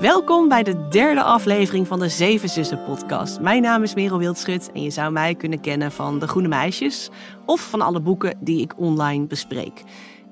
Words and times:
Welkom 0.00 0.48
bij 0.48 0.62
de 0.62 0.88
derde 0.88 1.22
aflevering 1.22 1.86
van 1.86 1.98
de 1.98 2.08
Zeven 2.08 2.48
Zussen 2.48 2.84
podcast. 2.84 3.40
Mijn 3.40 3.62
naam 3.62 3.82
is 3.82 3.94
Merel 3.94 4.18
Wildschut 4.18 4.72
en 4.72 4.82
je 4.82 4.90
zou 4.90 5.12
mij 5.12 5.34
kunnen 5.34 5.60
kennen 5.60 5.92
van 5.92 6.18
De 6.18 6.28
Groene 6.28 6.48
Meisjes 6.48 7.10
of 7.46 7.70
van 7.70 7.80
alle 7.80 8.00
boeken 8.00 8.38
die 8.40 8.60
ik 8.60 8.78
online 8.78 9.26
bespreek. 9.26 9.82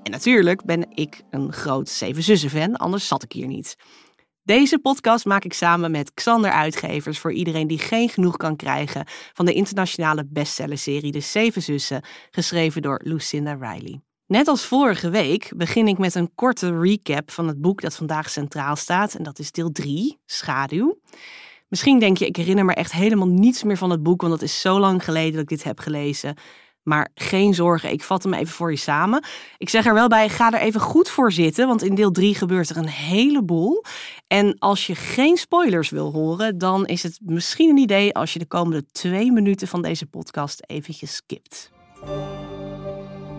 En 0.02 0.10
natuurlijk 0.10 0.64
ben 0.64 0.86
ik 0.94 1.22
een 1.30 1.52
groot 1.52 1.88
Zeven 1.88 2.22
Zussen 2.22 2.50
fan, 2.50 2.76
anders 2.76 3.08
zat 3.08 3.22
ik 3.22 3.32
hier 3.32 3.46
niet. 3.46 3.76
Deze 4.42 4.79
podcast 4.79 5.25
maak 5.25 5.45
ik 5.45 5.52
samen 5.52 5.91
met 5.91 6.14
Xander 6.14 6.50
Uitgevers 6.50 7.19
voor 7.19 7.32
iedereen 7.32 7.66
die 7.66 7.79
geen 7.79 8.09
genoeg 8.09 8.37
kan 8.37 8.57
krijgen 8.57 9.05
van 9.32 9.46
de 9.46 9.53
internationale 9.53 10.27
bestsellerserie 10.29 11.12
De 11.12 11.21
Zeven 11.21 11.62
Zussen, 11.62 12.05
geschreven 12.30 12.82
door 12.82 13.00
Lucinda 13.05 13.53
Riley. 13.53 14.00
Net 14.29 14.48
als 14.48 14.64
vorige 14.64 15.10
week 15.10 15.52
begin 15.56 15.88
ik 15.88 15.98
met 15.98 16.14
een 16.14 16.34
korte 16.34 16.79
recap 16.80 17.30
van 17.30 17.48
het 17.48 17.61
boek 17.61 17.80
dat 17.80 17.96
vandaag 17.96 18.30
centraal 18.30 18.76
staat. 18.76 19.14
En 19.14 19.22
dat 19.22 19.38
is 19.38 19.52
deel 19.52 19.70
3, 19.70 20.18
Schaduw. 20.26 20.98
Misschien 21.68 21.98
denk 21.98 22.16
je, 22.16 22.26
ik 22.26 22.36
herinner 22.36 22.64
me 22.64 22.75
echt 22.75 22.93
helemaal 22.93 23.29
niets 23.29 23.62
meer 23.62 23.76
van 23.76 23.90
het 23.90 24.03
boek, 24.03 24.20
want 24.20 24.32
het 24.32 24.43
is 24.43 24.61
zo 24.61 24.79
lang 24.79 25.04
geleden 25.04 25.32
dat 25.32 25.40
ik 25.40 25.48
dit 25.48 25.64
heb 25.64 25.80
gelezen. 25.80 26.36
Maar 26.82 27.11
geen 27.14 27.54
zorgen, 27.54 27.93
ik 27.93 28.03
vat 28.03 28.22
hem 28.22 28.34
even 28.34 28.54
voor 28.54 28.70
je 28.70 28.76
samen. 28.76 29.25
Ik 29.58 29.68
zeg 29.68 29.86
er 29.86 29.94
wel 29.94 30.08
bij, 30.08 30.29
ga 30.29 30.53
er 30.53 30.61
even 30.61 30.81
goed 30.81 31.08
voor 31.08 31.32
zitten, 31.32 31.67
want 31.67 31.82
in 31.82 31.95
deel 31.95 32.11
3 32.11 32.34
gebeurt 32.34 32.69
er 32.70 32.77
een 32.77 32.89
heleboel. 32.89 33.84
En 34.27 34.58
als 34.58 34.86
je 34.86 34.95
geen 34.95 35.36
spoilers 35.36 35.91
wil 35.91 36.12
horen, 36.12 36.58
dan 36.58 36.86
is 36.86 37.03
het 37.03 37.19
misschien 37.22 37.70
een 37.70 37.77
idee 37.77 38.14
als 38.14 38.33
je 38.33 38.39
de 38.39 38.47
komende 38.47 38.86
twee 38.86 39.33
minuten 39.33 39.69
van 39.69 39.83
deze 39.83 40.06
podcast 40.06 40.62
eventjes 40.67 41.14
skipt. 41.14 41.77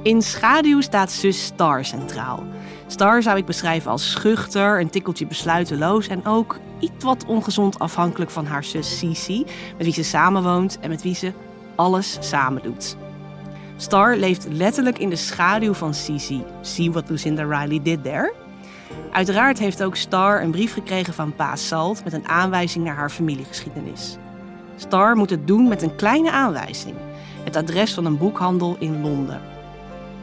In 0.09 0.21
schaduw 0.21 0.81
staat 0.81 1.11
zus 1.11 1.45
Star 1.45 1.85
centraal. 1.85 2.43
Star 2.87 3.21
zou 3.21 3.37
ik 3.37 3.45
beschrijven 3.45 3.91
als 3.91 4.11
schuchter, 4.11 4.79
een 4.79 4.89
tikkeltje 4.89 5.27
besluiteloos 5.27 6.07
en 6.07 6.25
ook 6.25 6.59
iets 6.79 7.03
wat 7.03 7.25
ongezond 7.25 7.79
afhankelijk 7.79 8.31
van 8.31 8.45
haar 8.45 8.63
zus 8.63 8.97
Cici, 8.97 9.45
met 9.77 9.85
wie 9.85 9.93
ze 9.93 10.03
samenwoont 10.03 10.79
en 10.79 10.89
met 10.89 11.01
wie 11.01 11.15
ze 11.15 11.33
alles 11.75 12.17
samen 12.19 12.63
doet. 12.63 12.95
Star 13.77 14.15
leeft 14.15 14.47
letterlijk 14.49 14.99
in 14.99 15.09
de 15.09 15.15
schaduw 15.15 15.73
van 15.73 15.93
Cici. 15.93 16.43
See 16.61 16.91
what 16.91 17.09
Lucinda 17.09 17.43
Riley 17.43 17.81
did 17.81 18.03
there? 18.03 18.33
Uiteraard 19.11 19.59
heeft 19.59 19.83
ook 19.83 19.95
Star 19.95 20.41
een 20.41 20.51
brief 20.51 20.73
gekregen 20.73 21.13
van 21.13 21.35
pa 21.35 21.55
Salt 21.55 22.03
met 22.03 22.13
een 22.13 22.27
aanwijzing 22.27 22.85
naar 22.85 22.95
haar 22.95 23.09
familiegeschiedenis. 23.09 24.17
Star 24.75 25.15
moet 25.15 25.29
het 25.29 25.47
doen 25.47 25.67
met 25.67 25.81
een 25.81 25.95
kleine 25.95 26.31
aanwijzing: 26.31 26.95
het 27.43 27.55
adres 27.55 27.93
van 27.93 28.05
een 28.05 28.17
boekhandel 28.17 28.75
in 28.79 29.01
Londen. 29.01 29.57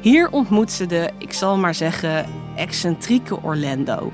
Hier 0.07 0.31
ontmoet 0.31 0.73
ze 0.73 0.87
de, 0.87 1.11
ik 1.19 1.33
zal 1.33 1.57
maar 1.57 1.75
zeggen, 1.75 2.27
excentrieke 2.57 3.43
Orlando. 3.43 4.13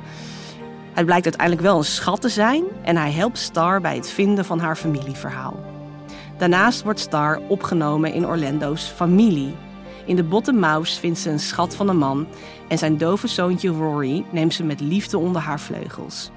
Hij 0.92 1.04
blijkt 1.04 1.24
uiteindelijk 1.24 1.62
wel 1.62 1.78
een 1.78 1.84
schat 1.84 2.20
te 2.20 2.28
zijn 2.28 2.64
en 2.82 2.96
hij 2.96 3.12
helpt 3.12 3.38
Star 3.38 3.80
bij 3.80 3.94
het 3.94 4.10
vinden 4.10 4.44
van 4.44 4.58
haar 4.58 4.76
familieverhaal. 4.76 5.60
Daarnaast 6.38 6.82
wordt 6.82 7.00
Star 7.00 7.40
opgenomen 7.48 8.12
in 8.12 8.26
Orlando's 8.26 8.84
familie. 8.84 9.54
In 10.06 10.16
de 10.16 10.24
Bottom 10.24 10.58
Mouse 10.58 11.00
vindt 11.00 11.18
ze 11.18 11.30
een 11.30 11.40
schat 11.40 11.76
van 11.76 11.88
een 11.88 11.98
man 11.98 12.26
en 12.68 12.78
zijn 12.78 12.96
dove 12.96 13.26
zoontje 13.26 13.68
Rory 13.68 14.24
neemt 14.30 14.54
ze 14.54 14.64
met 14.64 14.80
liefde 14.80 15.18
onder 15.18 15.42
haar 15.42 15.60
vleugels. 15.60 16.30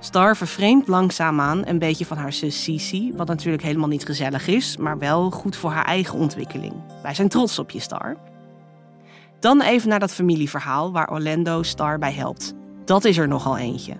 Star 0.00 0.36
vervreemdt 0.36 0.88
langzaamaan 0.88 1.66
een 1.66 1.78
beetje 1.78 2.06
van 2.06 2.16
haar 2.16 2.32
zus 2.32 2.62
Cici, 2.62 3.12
wat 3.16 3.26
natuurlijk 3.26 3.62
helemaal 3.62 3.88
niet 3.88 4.04
gezellig 4.04 4.46
is, 4.46 4.76
maar 4.76 4.98
wel 4.98 5.30
goed 5.30 5.56
voor 5.56 5.70
haar 5.70 5.84
eigen 5.84 6.18
ontwikkeling. 6.18 6.74
Wij 7.02 7.14
zijn 7.14 7.28
trots 7.28 7.58
op 7.58 7.70
je, 7.70 7.80
Star. 7.80 8.16
Dan 9.40 9.60
even 9.60 9.88
naar 9.88 9.98
dat 9.98 10.12
familieverhaal 10.12 10.92
waar 10.92 11.10
Orlando 11.10 11.62
Star 11.62 11.98
bij 11.98 12.12
helpt. 12.12 12.54
Dat 12.84 13.04
is 13.04 13.18
er 13.18 13.28
nogal 13.28 13.58
eentje. 13.58 13.96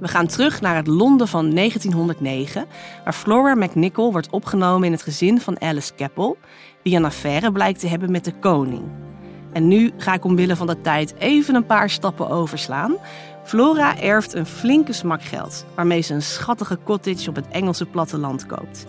We 0.00 0.08
gaan 0.08 0.26
terug 0.26 0.60
naar 0.60 0.76
het 0.76 0.86
Londen 0.86 1.28
van 1.28 1.50
1909, 1.50 2.66
waar 3.04 3.12
Flora 3.12 3.54
McNichol 3.54 4.12
wordt 4.12 4.30
opgenomen 4.30 4.86
in 4.86 4.92
het 4.92 5.02
gezin 5.02 5.40
van 5.40 5.60
Alice 5.60 5.94
Keppel, 5.94 6.36
die 6.82 6.96
een 6.96 7.04
affaire 7.04 7.52
blijkt 7.52 7.80
te 7.80 7.86
hebben 7.86 8.10
met 8.10 8.24
de 8.24 8.32
koning. 8.32 8.82
En 9.52 9.68
nu 9.68 9.92
ga 9.96 10.14
ik 10.14 10.24
omwille 10.24 10.56
van 10.56 10.66
de 10.66 10.80
tijd 10.80 11.14
even 11.18 11.54
een 11.54 11.66
paar 11.66 11.90
stappen 11.90 12.28
overslaan. 12.28 12.96
Flora 13.44 14.00
erft 14.00 14.34
een 14.34 14.46
flinke 14.46 14.92
smak 14.92 15.22
geld, 15.22 15.66
waarmee 15.74 16.00
ze 16.00 16.14
een 16.14 16.22
schattige 16.22 16.78
cottage 16.84 17.28
op 17.28 17.36
het 17.36 17.48
Engelse 17.48 17.86
platteland 17.86 18.46
koopt. 18.46 18.86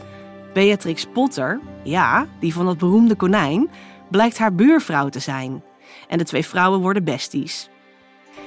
Beatrix 0.53 1.05
Potter, 1.13 1.59
ja, 1.83 2.27
die 2.39 2.53
van 2.53 2.65
dat 2.65 2.77
beroemde 2.77 3.15
konijn, 3.15 3.69
blijkt 4.09 4.37
haar 4.37 4.55
buurvrouw 4.55 5.09
te 5.09 5.19
zijn 5.19 5.63
en 6.09 6.17
de 6.17 6.23
twee 6.23 6.45
vrouwen 6.45 6.79
worden 6.79 7.03
besties. 7.03 7.69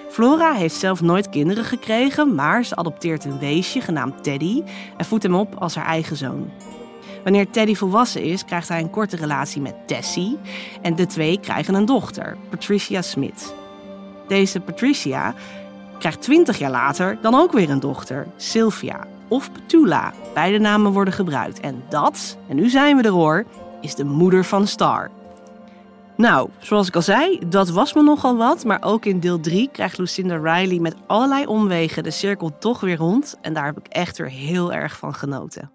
Flora 0.08 0.52
heeft 0.52 0.74
zelf 0.74 1.00
nooit 1.00 1.28
kinderen 1.28 1.64
gekregen, 1.64 2.34
maar 2.34 2.64
ze 2.64 2.76
adopteert 2.76 3.24
een 3.24 3.38
weesje 3.38 3.80
genaamd 3.80 4.24
Teddy 4.24 4.62
en 4.96 5.04
voedt 5.04 5.22
hem 5.22 5.34
op 5.34 5.54
als 5.54 5.74
haar 5.74 5.86
eigen 5.86 6.16
zoon. 6.16 6.50
Wanneer 7.22 7.50
Teddy 7.50 7.74
volwassen 7.74 8.22
is, 8.22 8.44
krijgt 8.44 8.68
hij 8.68 8.80
een 8.80 8.90
korte 8.90 9.16
relatie 9.16 9.62
met 9.62 9.74
Tessie 9.86 10.38
en 10.82 10.94
de 10.94 11.06
twee 11.06 11.40
krijgen 11.40 11.74
een 11.74 11.84
dochter, 11.84 12.36
Patricia 12.50 13.02
Smith. 13.02 13.54
Deze 14.28 14.60
Patricia 14.60 15.34
krijgt 15.98 16.22
twintig 16.22 16.58
jaar 16.58 16.70
later 16.70 17.18
dan 17.20 17.34
ook 17.34 17.52
weer 17.52 17.70
een 17.70 17.80
dochter, 17.80 18.26
Sylvia 18.36 19.06
of 19.28 19.52
Petula. 19.52 20.12
Beide 20.34 20.58
namen 20.58 20.92
worden 20.92 21.14
gebruikt 21.14 21.60
en 21.60 21.82
dat, 21.88 22.38
en 22.48 22.56
nu 22.56 22.68
zijn 22.68 22.96
we 22.96 23.02
er 23.02 23.10
hoor, 23.10 23.44
is 23.80 23.94
de 23.94 24.04
moeder 24.04 24.44
van 24.44 24.66
Star. 24.66 25.10
Nou, 26.16 26.50
zoals 26.58 26.88
ik 26.88 26.94
al 26.94 27.02
zei, 27.02 27.38
dat 27.48 27.70
was 27.70 27.92
me 27.92 28.02
nogal 28.02 28.36
wat. 28.36 28.64
Maar 28.64 28.82
ook 28.82 29.04
in 29.04 29.20
deel 29.20 29.40
3 29.40 29.68
krijgt 29.72 29.98
Lucinda 29.98 30.36
Riley 30.36 30.78
met 30.78 30.94
allerlei 31.06 31.46
omwegen 31.46 32.02
de 32.02 32.10
cirkel 32.10 32.58
toch 32.58 32.80
weer 32.80 32.96
rond. 32.96 33.36
En 33.40 33.52
daar 33.52 33.64
heb 33.64 33.78
ik 33.78 33.86
echt 33.86 34.18
weer 34.18 34.30
heel 34.30 34.72
erg 34.72 34.96
van 34.96 35.14
genoten. 35.14 35.72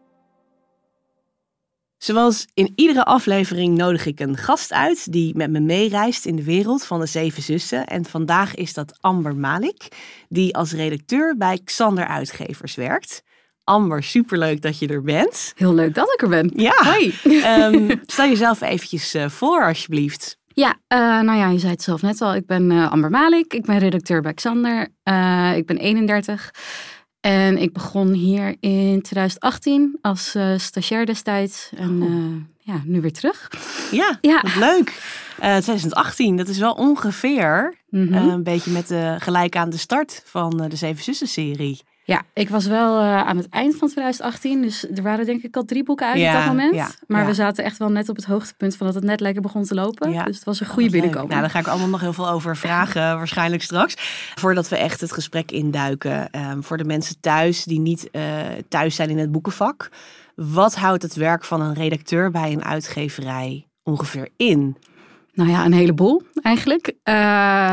Zoals 1.98 2.48
in 2.54 2.72
iedere 2.76 3.04
aflevering 3.04 3.78
nodig 3.78 4.06
ik 4.06 4.20
een 4.20 4.38
gast 4.38 4.74
uit 4.74 5.12
die 5.12 5.36
met 5.36 5.52
me 5.52 5.60
meereist 5.60 6.26
in 6.26 6.36
de 6.36 6.44
wereld 6.44 6.86
van 6.86 7.00
de 7.00 7.06
Zeven 7.06 7.44
Zussen. 7.44 7.88
En 7.88 8.06
vandaag 8.06 8.56
is 8.56 8.74
dat 8.74 8.98
Amber 9.00 9.36
Malik, 9.36 9.88
die 10.30 10.56
als 10.56 10.72
redacteur 10.72 11.38
bij 11.38 11.62
Xander 11.64 12.08
Uitgevers 12.08 12.76
werkt. 12.76 13.24
Amber, 13.68 14.04
superleuk 14.04 14.62
dat 14.62 14.80
je 14.80 14.88
er 14.88 15.02
bent. 15.02 15.54
Heel 15.56 15.74
leuk 15.74 15.96
dat 15.96 16.14
ik 16.14 16.22
er 16.22 16.30
ben. 16.30 16.52
Ja. 16.56 16.74
Hoi. 16.76 17.14
Um, 17.24 18.02
stel 18.06 18.28
jezelf 18.28 18.62
eventjes 18.62 19.16
uh, 19.16 19.30
voor, 19.30 19.64
alsjeblieft. 19.64 20.38
Ja, 20.48 20.70
uh, 20.70 20.98
nou 21.00 21.38
ja, 21.38 21.50
je 21.50 21.60
zei 21.60 21.72
het 21.72 21.82
zelf 21.82 22.02
net 22.02 22.22
al. 22.22 22.36
Ik 22.36 22.46
ben 22.46 22.72
uh, 22.72 22.92
Amber 22.92 23.10
Malik. 23.10 23.54
Ik 23.54 23.66
ben 23.66 23.78
redacteur 23.78 24.22
bij 24.22 24.34
Xander. 24.34 24.82
ik 25.56 25.66
ben 25.66 25.78
31. 25.78 26.52
En 27.20 27.58
ik 27.58 27.74
begon 27.74 28.12
hier 28.12 28.56
in 28.60 29.02
2018 29.02 29.98
als 30.02 30.36
stagiair 30.58 31.06
destijds. 31.06 31.70
En 31.76 32.02
oh. 32.02 32.74
ja, 32.74 32.82
nu 32.86 33.02
weer 33.02 33.14
terug. 33.14 33.52
Ja, 33.92 34.18
ja. 34.22 34.44
leuk. 34.60 35.02
2018, 35.38 36.38
dat 36.38 36.48
is 36.48 36.58
wel 36.58 36.74
ongeveer 36.74 37.76
mm 37.90 38.08
-hmm. 38.08 38.30
een 38.30 38.44
beetje 38.44 38.72
met 38.72 38.88
de, 38.88 39.16
gelijk 39.20 39.56
aan 39.56 39.70
de 39.70 39.78
start 39.78 40.22
van 40.26 40.66
de 40.70 40.76
Zeven 40.76 41.04
Zussen 41.04 41.28
serie. 41.28 41.82
Ja, 42.08 42.24
ik 42.34 42.50
was 42.50 42.66
wel 42.66 43.00
uh, 43.00 43.22
aan 43.22 43.38
het 43.38 43.50
eind 43.50 43.76
van 43.76 43.88
2018. 43.88 44.62
Dus 44.62 44.90
er 44.90 45.02
waren 45.02 45.26
denk 45.26 45.44
ik 45.44 45.56
al 45.56 45.66
drie 45.66 45.84
boeken 45.84 46.08
uit 46.08 46.18
ja, 46.18 46.32
op 46.32 46.38
dat 46.38 46.48
moment. 46.48 46.76
Ja, 46.76 46.90
maar 47.08 47.22
ja. 47.22 47.28
we 47.28 47.34
zaten 47.34 47.64
echt 47.64 47.78
wel 47.78 47.90
net 47.90 48.10
op 48.10 48.16
het 48.16 48.26
hoogtepunt 48.26 48.76
van 48.76 48.86
dat 48.86 48.96
het 48.96 49.04
net 49.04 49.20
lekker 49.20 49.42
begon 49.42 49.64
te 49.64 49.74
lopen. 49.74 50.12
Dus 50.26 50.36
het 50.36 50.44
was 50.44 50.60
een 50.60 50.66
goede 50.66 50.90
binnenkomen. 50.90 51.30
Nou, 51.30 51.42
daar 51.42 51.50
ga 51.50 51.60
ik 51.60 51.68
allemaal 51.68 51.88
nog 51.88 52.02
heel 52.02 52.14
veel 52.14 52.30
over 52.30 52.58
vragen 52.58 53.02
waarschijnlijk 53.18 53.64
straks. 53.64 53.96
Voordat 54.36 54.70
we 54.70 54.78
echt 54.78 55.02
het 55.02 55.12
gesprek 55.12 55.52
induiken. 55.52 56.30
Um, 56.52 56.64
voor 56.64 56.78
de 56.78 56.84
mensen 56.84 57.20
thuis 57.20 57.64
die 57.64 57.80
niet 57.80 58.10
uh, 58.12 58.22
thuis 58.70 58.96
zijn 58.96 59.10
in 59.10 59.18
het 59.18 59.32
boekenvak. 59.32 59.90
Wat 60.36 60.76
houdt 60.76 61.04
het 61.04 61.16
werk 61.16 61.44
van 61.44 61.62
een 61.62 61.74
redacteur 61.74 62.32
bij 62.32 62.52
een 62.52 62.64
uitgeverij 62.64 63.68
ongeveer 63.84 64.30
in? 64.38 64.78
Nou 65.38 65.50
ja, 65.50 65.66
een 65.66 65.74
heleboel 65.74 66.22
eigenlijk. 66.42 66.88
Uh, 66.88 67.14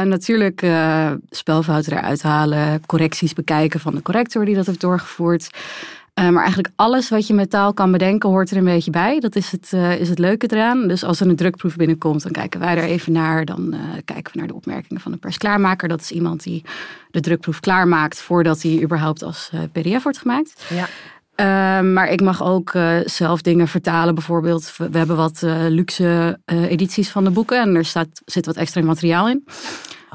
natuurlijk 0.02 0.62
uh, 0.62 1.10
spelfouten 1.30 1.92
eruit 1.92 2.22
halen, 2.22 2.86
correcties 2.86 3.32
bekijken 3.32 3.80
van 3.80 3.94
de 3.94 4.02
corrector 4.02 4.44
die 4.44 4.54
dat 4.54 4.66
heeft 4.66 4.80
doorgevoerd. 4.80 5.48
Uh, 6.20 6.28
maar 6.28 6.42
eigenlijk 6.42 6.72
alles 6.76 7.08
wat 7.08 7.26
je 7.26 7.34
met 7.34 7.50
taal 7.50 7.74
kan 7.74 7.92
bedenken 7.92 8.28
hoort 8.28 8.50
er 8.50 8.56
een 8.56 8.64
beetje 8.64 8.90
bij. 8.90 9.20
Dat 9.20 9.36
is 9.36 9.50
het, 9.50 9.72
is 9.72 10.08
het 10.08 10.18
leuke 10.18 10.46
eraan. 10.50 10.88
Dus 10.88 11.04
als 11.04 11.20
er 11.20 11.28
een 11.28 11.36
drukproef 11.36 11.76
binnenkomt, 11.76 12.22
dan 12.22 12.32
kijken 12.32 12.60
wij 12.60 12.76
er 12.76 12.84
even 12.84 13.12
naar. 13.12 13.44
Dan 13.44 13.74
kijken 14.04 14.32
we 14.32 14.38
naar 14.38 14.48
de 14.48 14.54
opmerkingen 14.54 15.02
van 15.02 15.12
de 15.12 15.18
persklaarmaker. 15.18 15.88
Dat 15.88 16.00
is 16.00 16.10
iemand 16.10 16.42
die 16.42 16.64
de 17.10 17.20
drukproef 17.20 17.60
klaarmaakt 17.60 18.20
voordat 18.20 18.62
hij 18.62 18.82
überhaupt 18.82 19.22
als 19.22 19.50
pdf 19.72 20.02
wordt 20.02 20.18
gemaakt. 20.18 20.64
Ja. 20.68 20.88
Uh, 21.36 21.46
maar 21.80 22.08
ik 22.08 22.20
mag 22.20 22.44
ook 22.44 22.72
uh, 22.72 22.96
zelf 23.04 23.42
dingen 23.42 23.68
vertalen. 23.68 24.14
Bijvoorbeeld, 24.14 24.76
we 24.76 24.98
hebben 24.98 25.16
wat 25.16 25.42
uh, 25.44 25.54
luxe 25.68 26.38
edities 26.46 27.10
van 27.10 27.24
de 27.24 27.30
boeken. 27.30 27.60
En 27.60 27.74
er 27.74 27.84
staat, 27.84 28.22
zit 28.24 28.46
wat 28.46 28.56
extra 28.56 28.82
materiaal 28.82 29.28
in. 29.28 29.44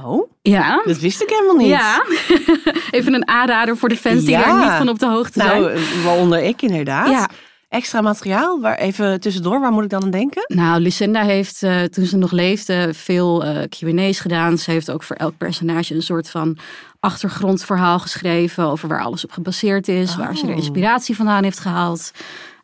Oh, 0.03 0.29
ja. 0.41 0.81
dat 0.85 0.99
wist 0.99 1.21
ik 1.21 1.29
helemaal 1.29 1.55
niet. 1.55 1.67
Ja, 1.67 2.03
even 2.97 3.13
een 3.13 3.27
aanrader 3.27 3.77
voor 3.77 3.89
de 3.89 3.97
fans 3.97 4.19
die 4.19 4.29
ja. 4.29 4.47
er 4.47 4.65
niet 4.65 4.77
van 4.77 4.89
op 4.89 4.99
de 4.99 5.07
hoogte 5.07 5.39
zijn. 5.41 5.61
Nou, 5.61 5.79
waaronder 6.03 6.43
ik 6.43 6.61
inderdaad. 6.61 7.09
Ja. 7.09 7.29
Extra 7.69 8.01
materiaal? 8.01 8.61
Waar, 8.61 8.77
even 8.77 9.19
tussendoor, 9.19 9.59
waar 9.59 9.71
moet 9.71 9.83
ik 9.83 9.89
dan 9.89 10.03
aan 10.03 10.09
denken? 10.09 10.43
Nou, 10.47 10.81
Lucinda 10.81 11.21
heeft 11.21 11.63
uh, 11.63 11.83
toen 11.83 12.05
ze 12.05 12.17
nog 12.17 12.31
leefde 12.31 12.93
veel 12.93 13.45
uh, 13.45 13.63
Q&A's 13.69 14.19
gedaan. 14.19 14.57
Ze 14.57 14.71
heeft 14.71 14.91
ook 14.91 15.03
voor 15.03 15.15
elk 15.15 15.37
personage 15.37 15.95
een 15.95 16.01
soort 16.01 16.29
van 16.29 16.57
achtergrondverhaal 16.99 17.99
geschreven 17.99 18.63
over 18.63 18.87
waar 18.87 19.01
alles 19.01 19.23
op 19.23 19.31
gebaseerd 19.31 19.87
is, 19.87 20.11
oh. 20.11 20.17
waar 20.17 20.37
ze 20.37 20.45
de 20.45 20.51
oh. 20.51 20.57
inspiratie 20.57 21.15
vandaan 21.15 21.43
heeft 21.43 21.59
gehaald. 21.59 22.11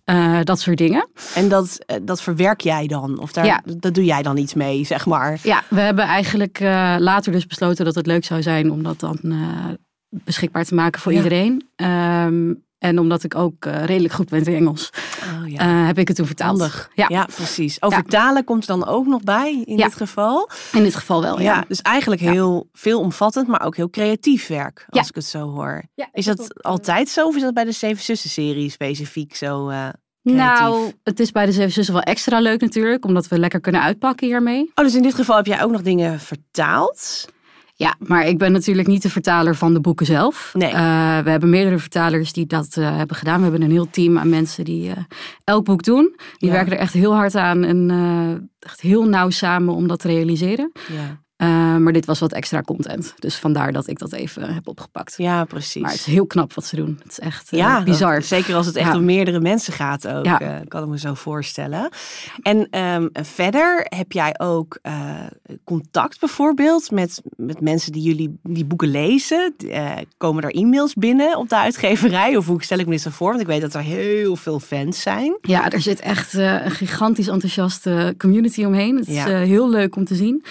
Uh, 0.06 0.40
dat 0.44 0.60
soort 0.60 0.78
dingen. 0.78 1.08
En 1.36 1.50
dat, 1.50 1.86
dat 2.02 2.22
verwerk 2.22 2.62
jij 2.62 2.88
dan? 2.88 3.20
Of 3.20 3.32
daar, 3.32 3.46
ja. 3.46 3.62
dat 3.78 3.94
doe 3.94 4.04
jij 4.04 4.22
dan 4.22 4.38
iets 4.38 4.54
mee, 4.54 4.86
zeg 4.86 5.06
maar? 5.06 5.40
Ja, 5.44 5.64
we 5.70 5.80
hebben 5.80 6.06
eigenlijk 6.06 6.60
uh, 6.60 6.96
later 7.00 7.32
dus 7.32 7.48
besloten 7.48 7.86
dat 7.86 7.96
het 7.96 8.06
leuk 8.06 8.26
zou 8.26 8.42
zijn 8.42 8.72
om 8.72 8.84
dat 8.84 9.00
dan 9.00 9.20
uh, 9.24 9.40
beschikbaar 10.10 10.66
te 10.66 10.76
maken 10.76 11.02
voor 11.02 11.12
ja. 11.12 11.18
iedereen. 11.18 11.68
Um, 11.76 12.65
en 12.78 13.00
omdat 13.00 13.24
ik 13.24 13.36
ook 13.36 13.66
uh, 13.66 13.84
redelijk 13.84 14.14
goed 14.14 14.30
ben 14.30 14.44
in 14.46 14.56
Engels, 14.56 14.90
oh, 15.24 15.50
ja. 15.50 15.82
uh, 15.82 15.88
heb 15.88 15.98
ik 15.98 16.08
het 16.08 16.18
toen 16.18 16.26
vertaald. 16.26 16.90
Ja. 16.94 17.06
ja, 17.10 17.28
precies. 17.36 17.80
Oh, 17.80 17.94
vertalen 17.94 18.44
komt 18.44 18.62
er 18.62 18.68
dan 18.68 18.86
ook 18.86 19.06
nog 19.06 19.22
bij 19.22 19.64
in 19.66 19.78
dit 19.78 19.96
geval? 19.96 20.50
In 20.72 20.84
dit 20.84 20.96
geval 20.96 21.22
wel, 21.22 21.42
ja. 21.42 21.66
dus 21.68 21.82
eigenlijk 21.82 22.22
heel 22.22 22.70
veelomvattend, 22.74 23.48
maar 23.48 23.62
ook 23.62 23.76
heel 23.76 23.90
creatief 23.90 24.48
werk, 24.48 24.86
als 24.90 25.10
ik 25.10 25.16
het 25.16 25.26
zo 25.26 25.50
hoor. 25.50 25.84
is 26.12 26.26
dat, 26.26 26.38
dat 26.38 26.64
altijd 26.64 27.10
zo 27.10 27.28
of 27.28 27.36
is 27.36 27.42
dat 27.42 27.54
bij 27.54 27.64
de 27.64 27.72
Zeven 27.72 28.04
Zussen-serie 28.04 28.70
specifiek 28.70 29.36
zo 29.36 29.70
uh, 29.70 29.88
Nou, 30.22 30.92
het 31.04 31.20
is 31.20 31.32
bij 31.32 31.46
de 31.46 31.52
Zeven 31.52 31.72
Zussen 31.72 31.94
wel 31.94 32.04
extra 32.04 32.40
leuk 32.40 32.62
natuurlijk, 32.62 33.06
omdat 33.06 33.28
we 33.28 33.40
lekker 33.40 33.60
kunnen 33.60 33.82
uitpakken 33.82 34.28
hiermee. 34.28 34.72
Oh, 34.76 34.86
dus 34.86 34.96
in 34.96 35.02
dit 35.02 35.14
geval 35.14 35.36
heb 35.36 35.46
jij 35.46 35.64
ook 35.64 35.72
nog 35.72 35.82
dingen 35.82 36.20
vertaald? 36.20 37.28
Ja, 37.78 37.96
maar 38.00 38.28
ik 38.28 38.38
ben 38.38 38.52
natuurlijk 38.52 38.88
niet 38.88 39.02
de 39.02 39.10
vertaler 39.10 39.56
van 39.56 39.74
de 39.74 39.82
boeken 39.82 40.06
zelf. 40.06 40.52
Nee. 40.54 40.72
Uh, 40.72 41.20
we 41.20 41.30
hebben 41.30 41.50
meerdere 41.50 41.80
vertalers 41.80 42.34
die 42.34 42.46
dat 42.46 42.76
uh, 42.80 42.98
hebben 42.98 43.16
gedaan. 43.16 43.38
We 43.38 43.44
hebben 43.44 43.62
een 43.62 43.72
heel 43.72 43.90
team 43.90 44.18
aan 44.18 44.30
mensen 44.30 44.66
die 44.66 44.90
uh, 44.90 44.96
elk 45.44 45.66
boek 45.66 45.84
doen. 45.84 46.16
Die 46.38 46.52
werken 46.52 46.72
er 46.72 46.80
echt 46.80 46.94
heel 46.94 47.16
hard 47.16 47.36
aan 47.36 47.64
en 47.64 48.50
echt 48.60 48.82
heel 48.82 49.04
nauw 49.04 49.30
samen 49.30 49.74
om 49.74 49.88
dat 49.88 50.00
te 50.00 50.08
realiseren. 50.08 50.72
Ja. 50.94 51.24
Uh, 51.38 51.78
maar 51.78 51.94
dit 51.94 52.06
was 52.06 52.20
wat 52.20 52.34
extra 52.34 52.62
content. 52.62 53.14
Dus 53.20 53.36
vandaar 53.36 53.72
dat 53.72 53.88
ik 53.88 54.00
dat 54.00 54.14
even 54.14 54.54
heb 54.54 54.68
opgepakt. 54.68 55.14
Ja, 55.18 55.44
precies. 55.46 55.82
Maar 55.82 55.92
het 55.92 56.00
is 56.00 56.06
heel 56.06 56.26
knap 56.26 56.54
wat 56.54 56.66
ze 56.66 56.76
doen. 56.76 57.00
Het 57.04 57.12
is 57.12 57.20
echt 57.20 57.54
uh, 57.54 57.60
ja, 57.60 57.84
bizar. 57.84 58.22
zeker 58.22 58.56
als 58.56 58.66
het 58.66 58.76
echt 58.76 58.94
om 58.94 59.06
meerdere 59.06 59.40
mensen 59.40 59.74
gaat 59.74 60.08
ook. 60.08 60.26
Ja. 60.26 60.42
Uh, 60.42 60.56
kan 60.68 60.84
ik 60.84 60.90
me 60.90 61.00
zo 61.00 61.14
voorstellen. 61.14 61.90
En 62.42 62.80
um, 62.80 63.10
verder 63.14 63.86
heb 63.90 64.12
jij 64.12 64.40
ook 64.40 64.80
contact 65.64 66.20
bijvoorbeeld 66.20 66.92
met, 66.92 67.22
met 67.36 67.62
mensen 67.62 67.92
die 67.92 68.02
jullie 68.02 68.40
die 68.44 68.66
boeken 68.66 68.88
lezen. 68.88 69.56
komen 70.18 70.44
er 70.44 70.56
e-mails 70.56 70.94
binnen 70.94 71.38
op 71.38 71.50
de 71.50 71.58
uitgeverij? 71.58 72.38
Of 72.38 72.46
hoe 72.46 72.64
stel 72.64 72.80
ik 72.80 72.86
me 72.86 72.92
dit 72.92 73.02
zo 73.02 73.10
voor? 73.10 73.30
Want 73.30 73.42
ik 73.42 73.48
weet 73.48 73.62
dat 73.62 73.74
er 73.74 73.82
heel 73.82 74.36
veel 74.36 74.60
fans 74.60 75.02
zijn. 75.02 75.38
Ja, 75.42 75.70
er 75.70 75.82
zit 75.82 76.00
echt 76.00 76.34
een 76.34 76.72
gigantisch 76.72 77.28
enthousiaste 77.28 78.16
community 78.18 78.64
omheen. 78.64 78.96
Het 78.96 79.08
is 79.08 79.24
heel 79.24 79.70
leuk 79.70 79.96
om 79.96 80.06
te 80.06 80.16
zien. 80.16 80.44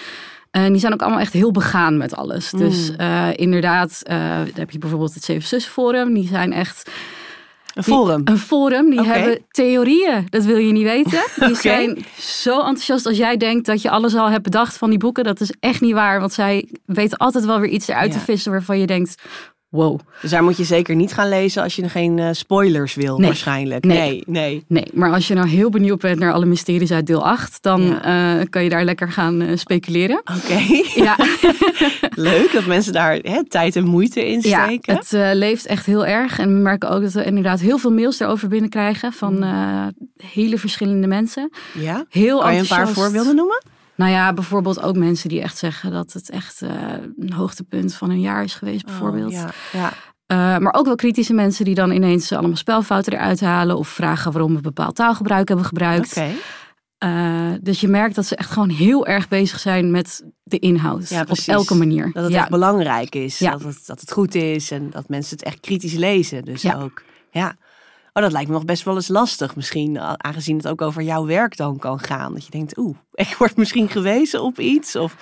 En 0.55 0.71
die 0.71 0.81
zijn 0.81 0.93
ook 0.93 1.01
allemaal 1.01 1.19
echt 1.19 1.33
heel 1.33 1.51
begaan 1.51 1.97
met 1.97 2.15
alles. 2.15 2.51
Mm. 2.51 2.59
Dus 2.59 2.91
uh, 2.97 3.27
inderdaad, 3.35 4.01
uh, 4.11 4.17
heb 4.53 4.71
je 4.71 4.77
bijvoorbeeld 4.77 5.13
het 5.13 5.23
Zeven 5.23 5.47
Zus 5.47 5.65
Forum. 5.65 6.13
Die 6.13 6.27
zijn 6.27 6.53
echt... 6.53 6.91
Een 7.73 7.83
forum? 7.83 8.21
een 8.25 8.37
forum. 8.37 8.89
Die 8.89 9.01
hebben 9.01 9.39
theorieën. 9.51 10.27
Dat 10.29 10.43
wil 10.43 10.57
je 10.57 10.71
niet 10.71 10.83
weten. 10.83 11.23
Die 11.47 11.55
zijn 11.55 12.05
zo 12.19 12.57
enthousiast 12.57 13.05
als 13.05 13.17
jij 13.17 13.37
denkt 13.37 13.65
dat 13.65 13.81
je 13.81 13.89
alles 13.89 14.15
al 14.15 14.29
hebt 14.29 14.43
bedacht 14.43 14.77
van 14.77 14.89
die 14.89 14.99
boeken. 14.99 15.23
Dat 15.23 15.39
is 15.39 15.53
echt 15.59 15.81
niet 15.81 15.93
waar. 15.93 16.19
Want 16.19 16.33
zij 16.33 16.69
weten 16.85 17.17
altijd 17.17 17.45
wel 17.45 17.59
weer 17.59 17.69
iets 17.69 17.87
eruit 17.87 18.11
te 18.11 18.19
vissen 18.19 18.51
waarvan 18.51 18.79
je 18.79 18.87
denkt... 18.87 19.21
Wow. 19.75 19.99
Dus 20.21 20.31
daar 20.31 20.43
moet 20.43 20.57
je 20.57 20.63
zeker 20.63 20.95
niet 20.95 21.13
gaan 21.13 21.29
lezen 21.29 21.63
als 21.63 21.75
je 21.75 21.89
geen 21.89 22.17
uh, 22.17 22.29
spoilers 22.31 22.95
wil, 22.95 23.17
nee. 23.17 23.27
waarschijnlijk. 23.27 23.83
Nee. 23.83 24.23
nee. 24.25 24.63
nee, 24.67 24.85
maar 24.93 25.11
als 25.11 25.27
je 25.27 25.33
nou 25.33 25.47
heel 25.47 25.69
benieuwd 25.69 25.99
bent 25.99 26.19
naar 26.19 26.33
alle 26.33 26.45
mysteries 26.45 26.91
uit 26.91 27.07
deel 27.07 27.25
8, 27.25 27.57
dan 27.61 27.81
ja. 27.81 28.39
uh, 28.39 28.45
kan 28.49 28.63
je 28.63 28.69
daar 28.69 28.83
lekker 28.83 29.11
gaan 29.11 29.41
uh, 29.41 29.57
speculeren. 29.57 30.17
Oké. 30.17 30.63
Ja. 30.95 31.15
Leuk 32.15 32.51
dat 32.51 32.65
mensen 32.65 32.93
daar 32.93 33.15
hè, 33.15 33.45
tijd 33.47 33.75
en 33.75 33.85
moeite 33.85 34.27
in 34.27 34.41
steken. 34.41 34.93
Ja, 35.09 35.17
het 35.17 35.35
leeft 35.37 35.65
echt 35.65 35.85
heel 35.85 36.05
erg. 36.05 36.39
En 36.39 36.47
we 36.47 36.59
merken 36.59 36.89
ook 36.89 37.01
dat 37.01 37.11
we 37.11 37.25
inderdaad 37.25 37.59
heel 37.59 37.77
veel 37.77 37.91
mails 37.91 38.19
erover 38.19 38.47
binnenkrijgen 38.47 39.13
van 39.13 39.37
mm. 39.37 39.91
hele 40.17 40.57
verschillende 40.57 41.07
mensen. 41.07 41.49
Ja? 41.73 42.05
Heel 42.09 42.39
kan 42.39 42.53
je 42.53 42.59
een 42.59 42.67
paar 42.67 42.89
voorbeelden 42.89 43.35
noemen? 43.35 43.63
Nou 43.95 44.11
ja, 44.11 44.33
bijvoorbeeld 44.33 44.81
ook 44.81 44.95
mensen 44.95 45.29
die 45.29 45.41
echt 45.41 45.57
zeggen 45.57 45.91
dat 45.91 46.13
het 46.13 46.29
echt 46.29 46.61
uh, 46.61 46.69
een 47.19 47.33
hoogtepunt 47.33 47.95
van 47.95 48.09
hun 48.09 48.21
jaar 48.21 48.43
is 48.43 48.53
geweest, 48.53 48.83
oh, 48.83 48.89
bijvoorbeeld. 48.89 49.33
Oh, 49.33 49.39
ja, 49.39 49.51
ja. 49.71 49.93
Uh, 50.27 50.57
maar 50.57 50.73
ook 50.73 50.85
wel 50.85 50.95
kritische 50.95 51.33
mensen 51.33 51.65
die 51.65 51.75
dan 51.75 51.91
ineens 51.91 52.31
allemaal 52.31 52.57
spelfouten 52.57 53.13
eruit 53.13 53.39
halen 53.39 53.77
of 53.77 53.87
vragen 53.87 54.31
waarom 54.31 54.55
we 54.55 54.61
bepaald 54.61 54.95
taalgebruik 54.95 55.47
hebben 55.47 55.65
gebruikt. 55.65 56.11
Okay. 56.11 56.35
Uh, 57.03 57.57
dus 57.61 57.81
je 57.81 57.87
merkt 57.87 58.15
dat 58.15 58.25
ze 58.25 58.35
echt 58.35 58.51
gewoon 58.51 58.69
heel 58.69 59.05
erg 59.05 59.27
bezig 59.27 59.59
zijn 59.59 59.91
met 59.91 60.25
de 60.43 60.59
inhoud. 60.59 61.09
Ja, 61.09 61.25
op 61.27 61.37
elke 61.45 61.75
manier. 61.75 62.09
Dat 62.13 62.23
het 62.23 62.33
echt 62.33 62.49
belangrijk 62.49 63.15
is. 63.15 63.37
Dat, 63.37 63.63
het, 63.63 63.85
dat 63.85 63.99
het 63.99 64.11
goed 64.11 64.35
is 64.35 64.71
en 64.71 64.89
dat 64.89 65.09
mensen 65.09 65.37
het 65.37 65.45
echt 65.45 65.59
kritisch 65.59 65.93
lezen. 65.93 66.43
Dus 66.45 66.75
ook. 66.75 67.03
Ja. 67.31 67.55
Oh, 68.17 68.23
dat 68.23 68.31
lijkt 68.31 68.47
me 68.47 68.53
nog 68.53 68.65
best 68.65 68.83
wel 68.83 68.95
eens 68.95 69.07
lastig 69.07 69.55
misschien, 69.55 69.99
aangezien 69.99 70.57
het 70.57 70.67
ook 70.67 70.81
over 70.81 71.01
jouw 71.01 71.25
werk 71.25 71.57
dan 71.57 71.77
kan 71.79 71.99
gaan. 71.99 72.33
Dat 72.33 72.45
je 72.45 72.51
denkt, 72.51 72.77
oeh, 72.77 72.95
ik 73.13 73.35
word 73.37 73.57
misschien 73.57 73.89
gewezen 73.89 74.43
op 74.43 74.59
iets 74.59 74.95
of... 74.95 75.15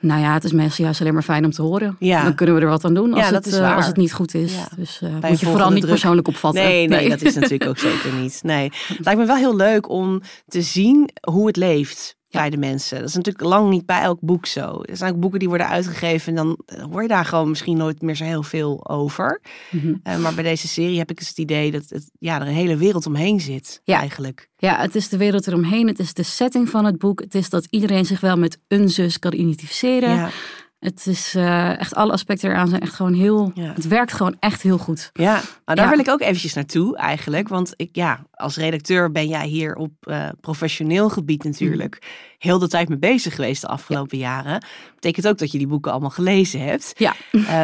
Nou 0.00 0.20
ja, 0.20 0.32
het 0.32 0.44
is 0.44 0.52
mensen 0.52 0.84
juist 0.84 1.00
alleen 1.00 1.14
maar 1.14 1.22
fijn 1.22 1.44
om 1.44 1.50
te 1.50 1.62
horen. 1.62 1.96
Ja. 1.98 2.22
Dan 2.22 2.34
kunnen 2.34 2.54
we 2.54 2.60
er 2.60 2.68
wat 2.68 2.84
aan 2.84 2.94
doen 2.94 3.14
als, 3.14 3.28
ja, 3.28 3.34
het, 3.34 3.46
uh, 3.46 3.76
als 3.76 3.86
het 3.86 3.96
niet 3.96 4.12
goed 4.12 4.34
is. 4.34 4.54
Ja. 4.54 4.68
Dus 4.76 5.00
uh, 5.02 5.10
moet 5.28 5.40
je 5.40 5.46
vooral 5.46 5.70
niet 5.70 5.86
persoonlijk 5.86 6.28
opvatten. 6.28 6.62
Nee, 6.62 6.88
nee, 6.88 6.98
nee, 6.98 7.08
dat 7.08 7.22
is 7.22 7.34
natuurlijk 7.34 7.70
ook 7.70 7.78
zeker 7.92 8.12
niet. 8.12 8.40
Nee. 8.42 8.72
Het 8.86 9.04
lijkt 9.04 9.20
me 9.20 9.26
wel 9.26 9.36
heel 9.36 9.56
leuk 9.56 9.88
om 9.88 10.22
te 10.46 10.62
zien 10.62 11.10
hoe 11.20 11.46
het 11.46 11.56
leeft 11.56 12.16
bij 12.36 12.50
de 12.50 12.56
mensen. 12.56 12.98
Dat 12.98 13.08
is 13.08 13.14
natuurlijk 13.14 13.44
lang 13.44 13.70
niet 13.70 13.86
bij 13.86 14.00
elk 14.00 14.18
boek 14.20 14.46
zo. 14.46 14.80
Er 14.82 14.96
zijn 14.96 15.14
ook 15.14 15.20
boeken 15.20 15.38
die 15.38 15.48
worden 15.48 15.68
uitgegeven 15.68 16.28
en 16.28 16.34
dan 16.44 16.58
eh, 16.66 16.82
hoor 16.82 17.02
je 17.02 17.08
daar 17.08 17.24
gewoon 17.24 17.48
misschien 17.48 17.76
nooit 17.76 18.02
meer 18.02 18.14
zo 18.14 18.24
heel 18.24 18.42
veel 18.42 18.88
over. 18.88 19.40
Mhm. 19.70 19.94
Eh, 20.02 20.18
maar 20.18 20.34
bij 20.34 20.44
deze 20.44 20.68
serie 20.68 20.98
heb 20.98 21.10
ik 21.10 21.18
dus 21.18 21.28
het 21.28 21.38
idee 21.38 21.70
dat 21.70 21.84
het, 21.88 22.10
ja, 22.18 22.40
er 22.40 22.46
een 22.46 22.52
hele 22.52 22.76
wereld 22.76 23.06
omheen 23.06 23.40
zit 23.40 23.80
ja. 23.84 23.98
eigenlijk. 23.98 24.48
Ja, 24.58 24.80
het 24.80 24.94
is 24.94 25.08
de 25.08 25.16
wereld 25.16 25.46
eromheen. 25.46 25.86
Het 25.86 25.98
is 25.98 26.14
de 26.14 26.22
setting 26.22 26.68
van 26.68 26.84
het 26.84 26.98
boek. 26.98 27.20
Het 27.20 27.34
is 27.34 27.50
dat 27.50 27.66
iedereen 27.70 28.04
zich 28.04 28.20
wel 28.20 28.36
met 28.36 28.58
een 28.68 28.88
zus 28.88 29.18
kan 29.18 29.32
identificeren. 29.32 30.14
Ja. 30.14 30.30
Het 30.86 31.06
is 31.06 31.34
uh, 31.34 31.78
echt 31.78 31.94
alle 31.94 32.12
aspecten 32.12 32.50
eraan 32.50 32.68
zijn 32.68 32.80
echt 32.80 32.94
gewoon 32.94 33.14
heel. 33.14 33.52
Het 33.54 33.88
werkt 33.88 34.12
gewoon 34.12 34.36
echt 34.40 34.62
heel 34.62 34.78
goed. 34.78 35.10
Ja, 35.12 35.40
maar 35.64 35.76
daar 35.76 35.88
wil 35.88 35.98
ik 35.98 36.08
ook 36.08 36.20
eventjes 36.20 36.54
naartoe 36.54 36.96
eigenlijk. 36.96 37.48
Want 37.48 37.72
ik, 37.76 37.88
ja, 37.92 38.26
als 38.30 38.56
redacteur 38.56 39.12
ben 39.12 39.28
jij 39.28 39.46
hier 39.46 39.74
op 39.74 39.92
uh, 40.00 40.28
professioneel 40.40 41.08
gebied 41.08 41.44
natuurlijk 41.44 41.98
mm. 42.00 42.08
Heel 42.38 42.58
de 42.58 42.68
tijd 42.68 42.88
mee 42.88 42.98
bezig 42.98 43.34
geweest 43.34 43.60
de 43.60 43.66
afgelopen 43.66 44.18
jaren. 44.18 44.64
Betekent 44.94 45.28
ook 45.28 45.38
dat 45.38 45.52
je 45.52 45.58
die 45.58 45.66
boeken 45.66 45.90
allemaal 45.90 46.10
gelezen 46.10 46.60
hebt. 46.60 46.92
Ja. 46.96 47.14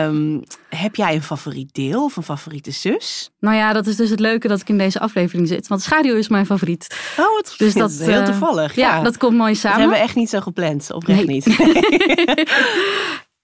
Um, 0.06 0.42
heb 0.68 0.94
jij 0.94 1.14
een 1.14 1.22
favoriet 1.22 1.74
deel 1.74 2.04
of 2.04 2.16
een 2.16 2.22
favoriete 2.22 2.70
zus? 2.70 3.30
Nou 3.40 3.56
ja, 3.56 3.72
dat 3.72 3.86
is 3.86 3.96
dus 3.96 4.10
het 4.10 4.20
leuke 4.20 4.48
dat 4.48 4.60
ik 4.60 4.68
in 4.68 4.78
deze 4.78 5.00
aflevering 5.00 5.48
zit. 5.48 5.68
Want 5.68 5.82
schaduw 5.82 6.16
is 6.16 6.28
mijn 6.28 6.46
favoriet. 6.46 6.96
Oh, 7.18 7.34
wat 7.34 7.54
dus 7.58 7.74
dat, 7.74 7.92
heel 7.92 8.20
uh, 8.20 8.24
toevallig. 8.24 8.74
Ja. 8.74 8.96
ja. 8.96 9.02
dat 9.02 9.16
komt 9.16 9.36
mooi 9.36 9.54
samen. 9.54 9.70
Dat 9.70 9.80
hebben 9.80 9.98
we 9.98 10.04
echt 10.04 10.16
niet 10.16 10.30
zo 10.30 10.40
gepland, 10.40 10.92
oprecht 10.92 11.26
nee. 11.26 11.42
niet. 11.44 11.44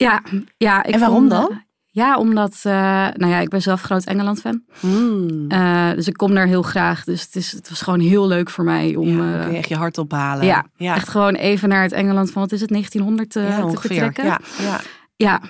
ja, 0.07 0.23
ja. 0.57 0.85
Ik 0.85 0.95
en 0.95 1.01
waarom 1.01 1.29
dan? 1.29 1.67
Ja, 1.91 2.19
omdat, 2.19 2.63
uh, 2.67 2.73
nou 3.15 3.27
ja, 3.27 3.39
ik 3.39 3.49
ben 3.49 3.63
zelf 3.63 3.81
groot 3.81 4.05
Engeland-fan. 4.05 4.63
Hmm. 4.81 5.53
Uh, 5.53 5.93
dus 5.93 6.07
ik 6.09 6.17
kom 6.17 6.35
daar 6.35 6.47
heel 6.47 6.63
graag. 6.63 7.05
Dus 7.05 7.23
het, 7.23 7.37
is, 7.37 7.53
het 7.53 7.69
was 7.69 7.81
gewoon 7.81 8.01
heel 8.01 8.27
leuk 8.27 8.51
voor 8.51 8.65
mij 8.65 8.97
om... 8.97 9.23
Ja, 9.23 9.43
kun 9.43 9.53
je 9.53 9.59
echt 9.59 9.69
je 9.69 9.77
hart 9.77 9.99
ophalen. 9.99 10.47
Ja, 10.47 10.67
ja, 10.77 10.95
echt 10.95 11.09
gewoon 11.09 11.35
even 11.35 11.69
naar 11.69 11.83
het 11.83 11.93
Engeland 11.93 12.31
van, 12.31 12.43
wat 12.43 12.53
is 12.53 12.61
het, 12.61 12.71
1900 12.71 13.37
uh, 13.37 13.49
ja, 13.49 13.67
te 13.67 13.81
vertrekken. 13.81 14.25
Ja, 14.25 14.41
ja. 14.59 14.81
ja. 15.17 15.41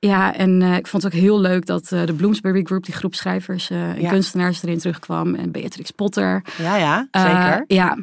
Ja, 0.00 0.34
en 0.34 0.62
ik 0.62 0.86
vond 0.86 1.02
het 1.02 1.14
ook 1.14 1.20
heel 1.20 1.40
leuk 1.40 1.66
dat 1.66 1.88
de 1.88 2.14
Bloomsbury 2.16 2.62
Group, 2.62 2.84
die 2.84 2.94
groep 2.94 3.14
schrijvers 3.14 3.70
en 3.70 4.08
kunstenaars 4.08 4.62
erin 4.62 4.78
terugkwam. 4.78 5.34
En 5.34 5.50
Beatrix 5.50 5.90
Potter. 5.90 6.42
Ja, 6.58 6.76
ja, 6.76 7.08
zeker. 7.10 7.64
ja. 7.66 7.96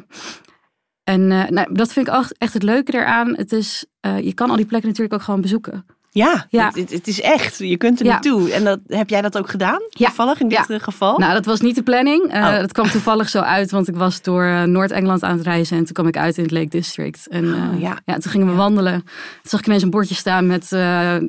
En 1.04 1.26
nou, 1.26 1.74
dat 1.74 1.92
vind 1.92 2.08
ik 2.08 2.14
echt 2.38 2.52
het 2.52 2.62
leuke 2.62 2.94
eraan. 2.94 3.36
Het 3.36 3.52
is, 3.52 3.86
je 4.00 4.34
kan 4.34 4.50
al 4.50 4.56
die 4.56 4.66
plekken 4.66 4.88
natuurlijk 4.88 5.14
ook 5.14 5.22
gewoon 5.22 5.40
bezoeken. 5.40 5.84
Ja, 6.16 6.46
ja. 6.48 6.70
Het, 6.74 6.90
het, 6.90 7.06
is 7.06 7.20
echt. 7.20 7.58
Je 7.58 7.76
kunt 7.76 8.00
er 8.00 8.06
naartoe. 8.06 8.52
En 8.52 8.64
dat, 8.64 8.78
heb 8.86 9.08
jij 9.08 9.22
dat 9.22 9.38
ook 9.38 9.50
gedaan? 9.50 9.80
Ja. 9.88 10.06
Toevallig 10.06 10.40
in 10.40 10.48
dit 10.48 10.66
geval? 10.68 11.18
Nou, 11.18 11.32
dat 11.32 11.44
was 11.44 11.60
niet 11.60 11.74
de 11.74 11.82
planning. 11.82 12.34
Uh, 12.34 12.40
oh. 12.40 12.56
Dat 12.56 12.72
kwam 12.72 12.88
toevallig 12.90 13.28
zo 13.28 13.40
uit, 13.40 13.70
want 13.70 13.88
ik 13.88 13.96
was 13.96 14.22
door 14.22 14.44
uh, 14.44 14.62
Noord-Engeland 14.62 15.22
aan 15.22 15.36
het 15.36 15.46
reizen. 15.46 15.76
En 15.76 15.84
toen 15.84 15.92
kwam 15.92 16.06
ik 16.06 16.16
uit 16.16 16.36
in 16.36 16.42
het 16.42 16.52
Lake 16.52 16.68
District. 16.68 17.28
En 17.28 17.44
uh, 17.44 17.80
ja. 17.80 17.98
ja. 18.04 18.18
toen 18.18 18.30
gingen 18.30 18.46
we 18.46 18.54
wandelen. 18.54 19.02
Toen 19.02 19.10
zag 19.42 19.60
ik 19.60 19.66
ineens 19.66 19.82
een 19.82 19.90
bordje 19.90 20.14
staan 20.14 20.46
met 20.46 20.70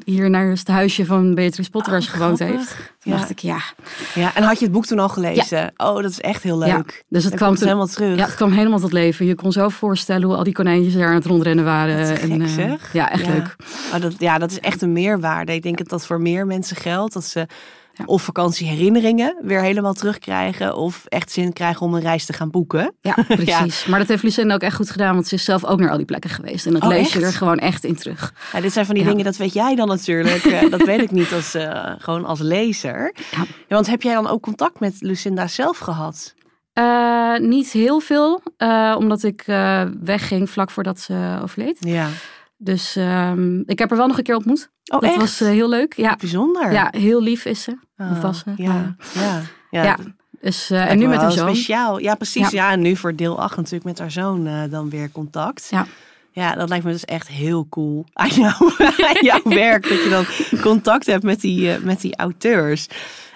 hier 0.05 0.29
naar 0.29 0.49
het 0.49 0.67
huisje 0.67 1.05
van 1.05 1.35
Beatrice 1.35 1.69
Potter 1.69 1.91
waar 1.91 2.01
ze 2.01 2.09
oh, 2.09 2.13
gewoond 2.13 2.39
heeft. 2.39 2.75
Toen 3.09 3.17
dacht 3.17 3.29
ik, 3.29 3.39
ja. 3.39 3.59
Ja, 4.15 4.35
en 4.35 4.43
had 4.43 4.59
je 4.59 4.63
het 4.63 4.73
boek 4.73 4.85
toen 4.85 4.99
al 4.99 5.09
gelezen? 5.09 5.73
Oh, 5.77 6.01
dat 6.01 6.11
is 6.11 6.21
echt 6.21 6.43
heel 6.43 6.57
leuk. 6.57 7.03
Dus 7.09 7.23
het 7.23 7.35
kwam 7.35 7.55
helemaal 7.55 7.87
terug. 7.87 8.17
Ja, 8.17 8.25
het 8.25 8.35
kwam 8.35 8.51
helemaal 8.51 8.79
tot 8.79 8.93
leven. 8.93 9.25
Je 9.25 9.35
kon 9.35 9.51
zo 9.51 9.69
voorstellen 9.69 10.27
hoe 10.27 10.35
al 10.35 10.43
die 10.43 10.53
konijntjes 10.53 10.93
daar 10.93 11.07
aan 11.07 11.13
het 11.13 11.25
rondrennen 11.25 11.65
waren. 11.65 12.19
en, 12.19 12.77
ja, 12.93 13.11
echt 13.11 13.27
leuk. 13.27 13.55
Oh, 13.93 14.01
dat, 14.01 14.13
ja, 14.17 14.37
dat 14.37 14.51
is 14.51 14.59
echt 14.59 14.77
echt 14.77 14.89
een 14.89 14.93
meerwaarde. 14.93 15.53
Ik 15.53 15.63
denk 15.63 15.77
dat 15.77 15.89
dat 15.89 16.05
voor 16.05 16.21
meer 16.21 16.45
mensen 16.45 16.75
geldt. 16.75 17.13
Dat 17.13 17.25
ze 17.25 17.47
of 18.05 18.21
vakantieherinneringen 18.21 19.35
weer 19.41 19.61
helemaal 19.61 19.93
terugkrijgen. 19.93 20.75
Of 20.75 21.05
echt 21.05 21.31
zin 21.31 21.53
krijgen 21.53 21.85
om 21.85 21.93
een 21.93 22.01
reis 22.01 22.25
te 22.25 22.33
gaan 22.33 22.49
boeken. 22.49 22.95
Ja, 23.01 23.15
precies. 23.27 23.85
Maar 23.85 23.99
dat 23.99 24.07
heeft 24.07 24.23
Lucinda 24.23 24.53
ook 24.53 24.61
echt 24.61 24.75
goed 24.75 24.89
gedaan. 24.89 25.13
Want 25.13 25.27
ze 25.27 25.35
is 25.35 25.43
zelf 25.43 25.65
ook 25.65 25.79
naar 25.79 25.89
al 25.89 25.97
die 25.97 26.05
plekken 26.05 26.29
geweest. 26.29 26.65
En 26.65 26.73
dat 26.73 26.83
Oh, 26.83 26.89
lees 26.89 27.13
je 27.13 27.21
er 27.21 27.33
gewoon 27.33 27.59
echt 27.59 27.83
in 27.83 27.95
terug. 27.95 28.33
Ja, 28.53 28.61
dit 28.61 28.73
zijn 28.73 28.85
van 28.85 28.95
die 28.95 29.03
dingen, 29.03 29.23
dat 29.23 29.37
weet 29.37 29.53
jij 29.53 29.75
dan 29.75 29.87
natuurlijk. 29.87 30.45
Eh, 30.57 30.69
dat 30.69 30.81
weet 30.83 31.01
ik 31.01 31.11
niet 31.11 31.33
als, 31.33 31.53
eh, 31.53 31.91
gewoon 31.97 32.25
als 32.25 32.39
lezer. 32.39 33.15
Want 33.67 33.87
heb 33.87 34.01
jij 34.01 34.13
dan 34.13 34.27
ook 34.27 34.41
contact 34.41 34.79
met 34.79 34.95
Lucinda 34.99 35.47
zelf 35.47 35.77
gehad? 35.77 36.33
Eh, 36.73 37.37
niet 37.37 37.71
heel 37.71 37.99
veel, 37.99 38.41
omdat 38.97 39.23
ik 39.23 39.43
wegging 40.03 40.49
vlak 40.49 40.71
voordat 40.71 40.99
ze 40.99 41.39
overleed. 41.41 41.77
Ja. 41.79 42.07
Dus 42.57 42.95
ehm, 42.95 43.59
ik 43.65 43.79
heb 43.79 43.89
haar 43.89 43.97
wel 43.97 44.07
nog 44.07 44.17
een 44.17 44.23
keer 44.23 44.35
ontmoet. 44.35 44.69
Oh, 44.91 44.99
dat 44.99 45.09
echt? 45.09 45.19
was 45.19 45.41
eh, 45.41 45.47
heel 45.47 45.69
leuk. 45.69 45.93
Ja, 45.95 46.15
Bijzonder. 46.19 46.71
ja, 46.71 46.87
heel 46.97 47.21
lief 47.21 47.45
is 47.45 47.63
ze. 47.63 47.77
Oh, 47.97 48.33
ze. 48.33 48.53
Ja, 48.55 48.95
ja. 49.13 49.41
ja. 49.69 49.83
Ja. 49.83 49.97
Dus, 50.41 50.69
eh, 50.69 50.89
en 50.89 50.97
nu 50.97 51.03
me 51.03 51.09
met 51.09 51.21
haar 51.21 51.31
zoon. 51.31 51.55
Speciaal. 51.55 51.99
Ja, 51.99 52.15
precies. 52.15 52.49
Ja. 52.49 52.75
Nu 52.75 52.95
voor 52.95 53.15
deel 53.15 53.39
8 53.39 53.55
natuurlijk 53.55 53.83
met 53.83 53.99
haar 53.99 54.11
zoon 54.11 54.47
eh, 54.47 54.63
dan 54.69 54.89
weer 54.89 55.11
contact. 55.11 55.67
Ja. 55.69 55.87
Ja, 56.31 56.55
dat 56.55 56.69
lijkt 56.69 56.85
me 56.85 56.91
dus 56.91 57.05
echt 57.05 57.27
heel 57.27 57.67
cool 57.69 58.05
aan, 58.13 58.29
jou, 58.29 58.73
aan 59.07 59.21
jouw 59.21 59.41
werk. 59.43 59.89
Dat 59.89 60.03
je 60.03 60.09
dan 60.09 60.61
contact 60.61 61.05
hebt 61.05 61.23
met 61.23 61.41
die, 61.41 61.79
met 61.79 62.01
die 62.01 62.15
auteurs. 62.15 62.87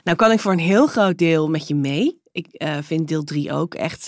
Nou 0.04 0.18
kan 0.18 0.32
ik 0.32 0.40
voor 0.40 0.52
een 0.52 0.60
heel 0.60 0.88
groot 0.88 1.18
deel 1.18 1.50
met 1.50 1.68
je 1.68 1.76
mee. 1.76 2.22
Ik 2.32 2.48
vind 2.82 3.08
deel 3.08 3.24
3 3.24 3.54
ook 3.54 3.74
echt, 3.74 4.08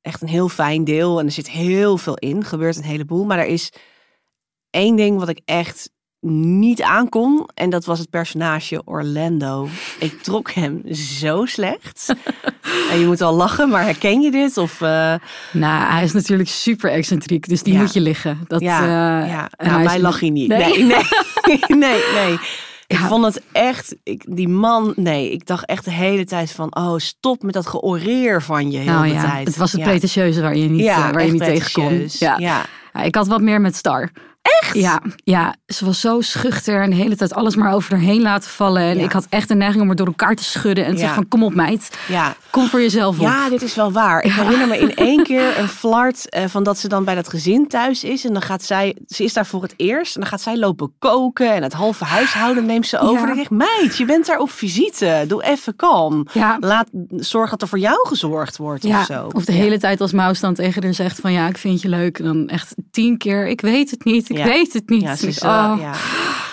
echt 0.00 0.22
een 0.22 0.28
heel 0.28 0.48
fijn 0.48 0.84
deel. 0.84 1.18
En 1.18 1.26
er 1.26 1.32
zit 1.32 1.50
heel 1.50 1.98
veel 1.98 2.16
in. 2.16 2.44
Gebeurt 2.44 2.76
een 2.76 2.82
heleboel. 2.82 3.24
Maar 3.24 3.38
er 3.38 3.46
is 3.46 3.72
één 4.70 4.96
ding 4.96 5.18
wat 5.18 5.28
ik 5.28 5.40
echt 5.44 5.90
niet 6.30 6.82
aankon. 6.82 7.48
En 7.54 7.70
dat 7.70 7.84
was 7.84 7.98
het 7.98 8.10
personage 8.10 8.82
Orlando. 8.84 9.68
Ik 9.98 10.22
trok 10.22 10.50
hem 10.50 10.82
zo 10.94 11.44
slecht. 11.44 12.14
en 12.90 12.98
je 12.98 13.06
moet 13.06 13.20
al 13.20 13.34
lachen, 13.34 13.68
maar 13.68 13.82
herken 13.84 14.20
je 14.20 14.30
dit? 14.30 14.56
Of, 14.56 14.80
eh, 14.80 15.14
Nou, 15.52 15.92
hij 15.92 16.02
is 16.04 16.12
natuurlijk 16.12 16.48
super 16.48 16.90
excentriek, 16.90 17.48
dus 17.48 17.62
die 17.62 17.72
Ja. 17.74 17.80
moet 17.80 17.92
je 17.92 18.00
liggen. 18.00 18.38
Dat, 18.46 18.60
ja, 18.60 18.80
eh, 19.22 19.28
ja. 19.30 19.50
Nou, 19.56 19.80
is- 19.80 19.86
mij 19.86 20.00
lag 20.00 20.20
hij 20.20 20.30
niet. 20.30 20.48
Nee. 20.48 20.58
Nee, 20.58 20.84
nee, 20.84 20.98
nee. 21.68 22.02
nee, 22.14 22.38
Ik 22.86 22.96
vond 22.98 23.24
het 23.24 23.42
echt, 23.52 23.96
ik, 24.02 24.24
die 24.28 24.48
man, 24.48 24.92
nee, 24.96 25.30
ik 25.32 25.46
dacht 25.46 25.66
echt 25.66 25.84
de 25.84 25.90
hele 25.92 26.24
tijd 26.24 26.50
van, 26.50 26.76
oh, 26.76 26.94
stop 26.96 27.42
met 27.42 27.54
dat 27.54 27.66
georeer 27.66 28.42
van 28.42 28.70
je 28.70 28.78
heel 28.78 28.92
Nou 28.92 29.06
de 29.08 29.12
ja, 29.14 29.30
tijd. 29.30 29.46
het 29.46 29.56
was 29.56 29.72
het 29.72 29.80
ja. 29.80 29.86
pretentieuze 29.86 30.40
waar 30.40 30.56
je 30.56 30.68
niet, 30.68 30.84
ja, 30.84 31.06
eh, 31.08 31.12
waar 31.12 31.26
je 31.26 31.32
niet 31.32 31.44
tegen 31.44 31.72
kon. 31.72 32.06
ja. 32.18 32.36
Ja, 32.38 32.64
ik 33.02 33.14
had 33.14 33.26
wat 33.26 33.40
meer 33.40 33.60
met 33.60 33.76
Star. 33.76 34.10
Echt? 34.60 34.74
Ja, 34.74 35.00
ja, 35.16 35.54
ze 35.66 35.84
was 35.84 36.00
zo 36.00 36.20
schuchter 36.20 36.82
en 36.82 36.90
de 36.90 36.96
hele 36.96 37.16
tijd 37.16 37.34
alles 37.34 37.56
maar 37.56 37.72
over 37.72 37.90
haar 37.92 38.00
heen 38.00 38.22
laten 38.22 38.50
vallen. 38.50 38.82
En 38.82 38.98
Ja. 38.98 39.04
ik 39.04 39.12
had 39.12 39.26
echt 39.28 39.48
de 39.48 39.54
neiging 39.54 39.82
om 39.82 39.90
er 39.90 39.96
door 39.96 40.06
elkaar 40.06 40.34
te 40.34 40.44
schudden 40.44 40.84
en 40.84 40.90
te 40.90 40.96
Ja. 40.96 41.02
zeggen 41.04 41.16
van 41.22 41.28
kom 41.28 41.42
op 41.44 41.54
meid, 41.54 41.90
ja. 42.08 42.34
kom 42.50 42.66
voor 42.68 42.80
jezelf 42.80 43.16
op. 43.18 43.22
Ja, 43.22 43.48
dit 43.48 43.62
is 43.62 43.74
wel 43.74 43.92
waar. 43.92 44.22
Ik 44.24 44.32
herinner 44.32 44.68
me 44.68 44.78
in 44.78 44.94
één 45.10 45.22
keer 45.22 45.58
een 45.58 45.68
flart 45.68 46.28
eh, 46.28 46.44
van 46.46 46.62
dat 46.62 46.78
ze 46.78 46.88
dan 46.88 47.04
bij 47.04 47.14
dat 47.14 47.28
gezin 47.28 47.68
thuis 47.68 48.04
is. 48.04 48.24
En 48.24 48.32
dan 48.32 48.42
gaat 48.42 48.62
zij, 48.62 48.96
ze 49.06 49.24
is 49.24 49.32
daar 49.32 49.46
voor 49.46 49.62
het 49.62 49.74
eerst. 49.76 50.14
En 50.14 50.20
dan 50.20 50.30
gaat 50.30 50.40
zij 50.40 50.58
lopen 50.58 50.92
koken. 50.98 51.54
En 51.54 51.62
het 51.62 51.72
halve 51.72 52.04
huishouden 52.04 52.64
neemt 52.66 52.86
ze 52.86 52.98
over. 52.98 53.22
En 53.22 53.28
ik 53.28 53.34
denk, 53.34 53.50
meid, 53.50 53.96
je 53.96 54.04
bent 54.04 54.26
daar 54.26 54.38
op 54.38 54.50
visite. 54.50 55.24
Doe 55.28 55.44
even 55.44 55.76
kalm. 55.76 56.26
Ja. 56.32 56.56
Laat, 56.60 56.88
zorg 57.10 57.50
dat 57.50 57.62
er 57.62 57.68
voor 57.68 57.78
jou 57.78 58.08
gezorgd 58.08 58.56
wordt 58.56 58.82
Ja, 58.82 59.00
of 59.00 59.06
zo. 59.06 59.28
of 59.32 59.44
de 59.44 59.52
hele 59.52 59.78
tijd 59.78 60.00
als 60.00 60.12
Maus 60.12 60.40
dan 60.40 60.54
tegen 60.54 60.82
haar 60.82 60.94
zegt 60.94 61.20
van 61.20 61.32
ja, 61.32 61.48
ik 61.48 61.58
vind 61.58 61.82
je 61.82 61.88
leuk. 61.88 62.18
En 62.18 62.24
dan 62.24 62.48
echt 62.48 62.74
tien 62.90 63.18
keer, 63.18 63.46
ik 63.46 63.60
weet 63.60 63.90
het 63.90 64.04
niet, 64.04 64.30
ik 64.38 64.44
Ja. 64.44 64.52
weet 64.52 64.72
het 64.72 64.88
niet. 64.88 65.02
Ja, 65.02 65.16
ze 65.16 65.26
is, 65.26 65.40
Oh. 65.42 65.72
eh, 65.76 65.80
ja. 65.80 65.92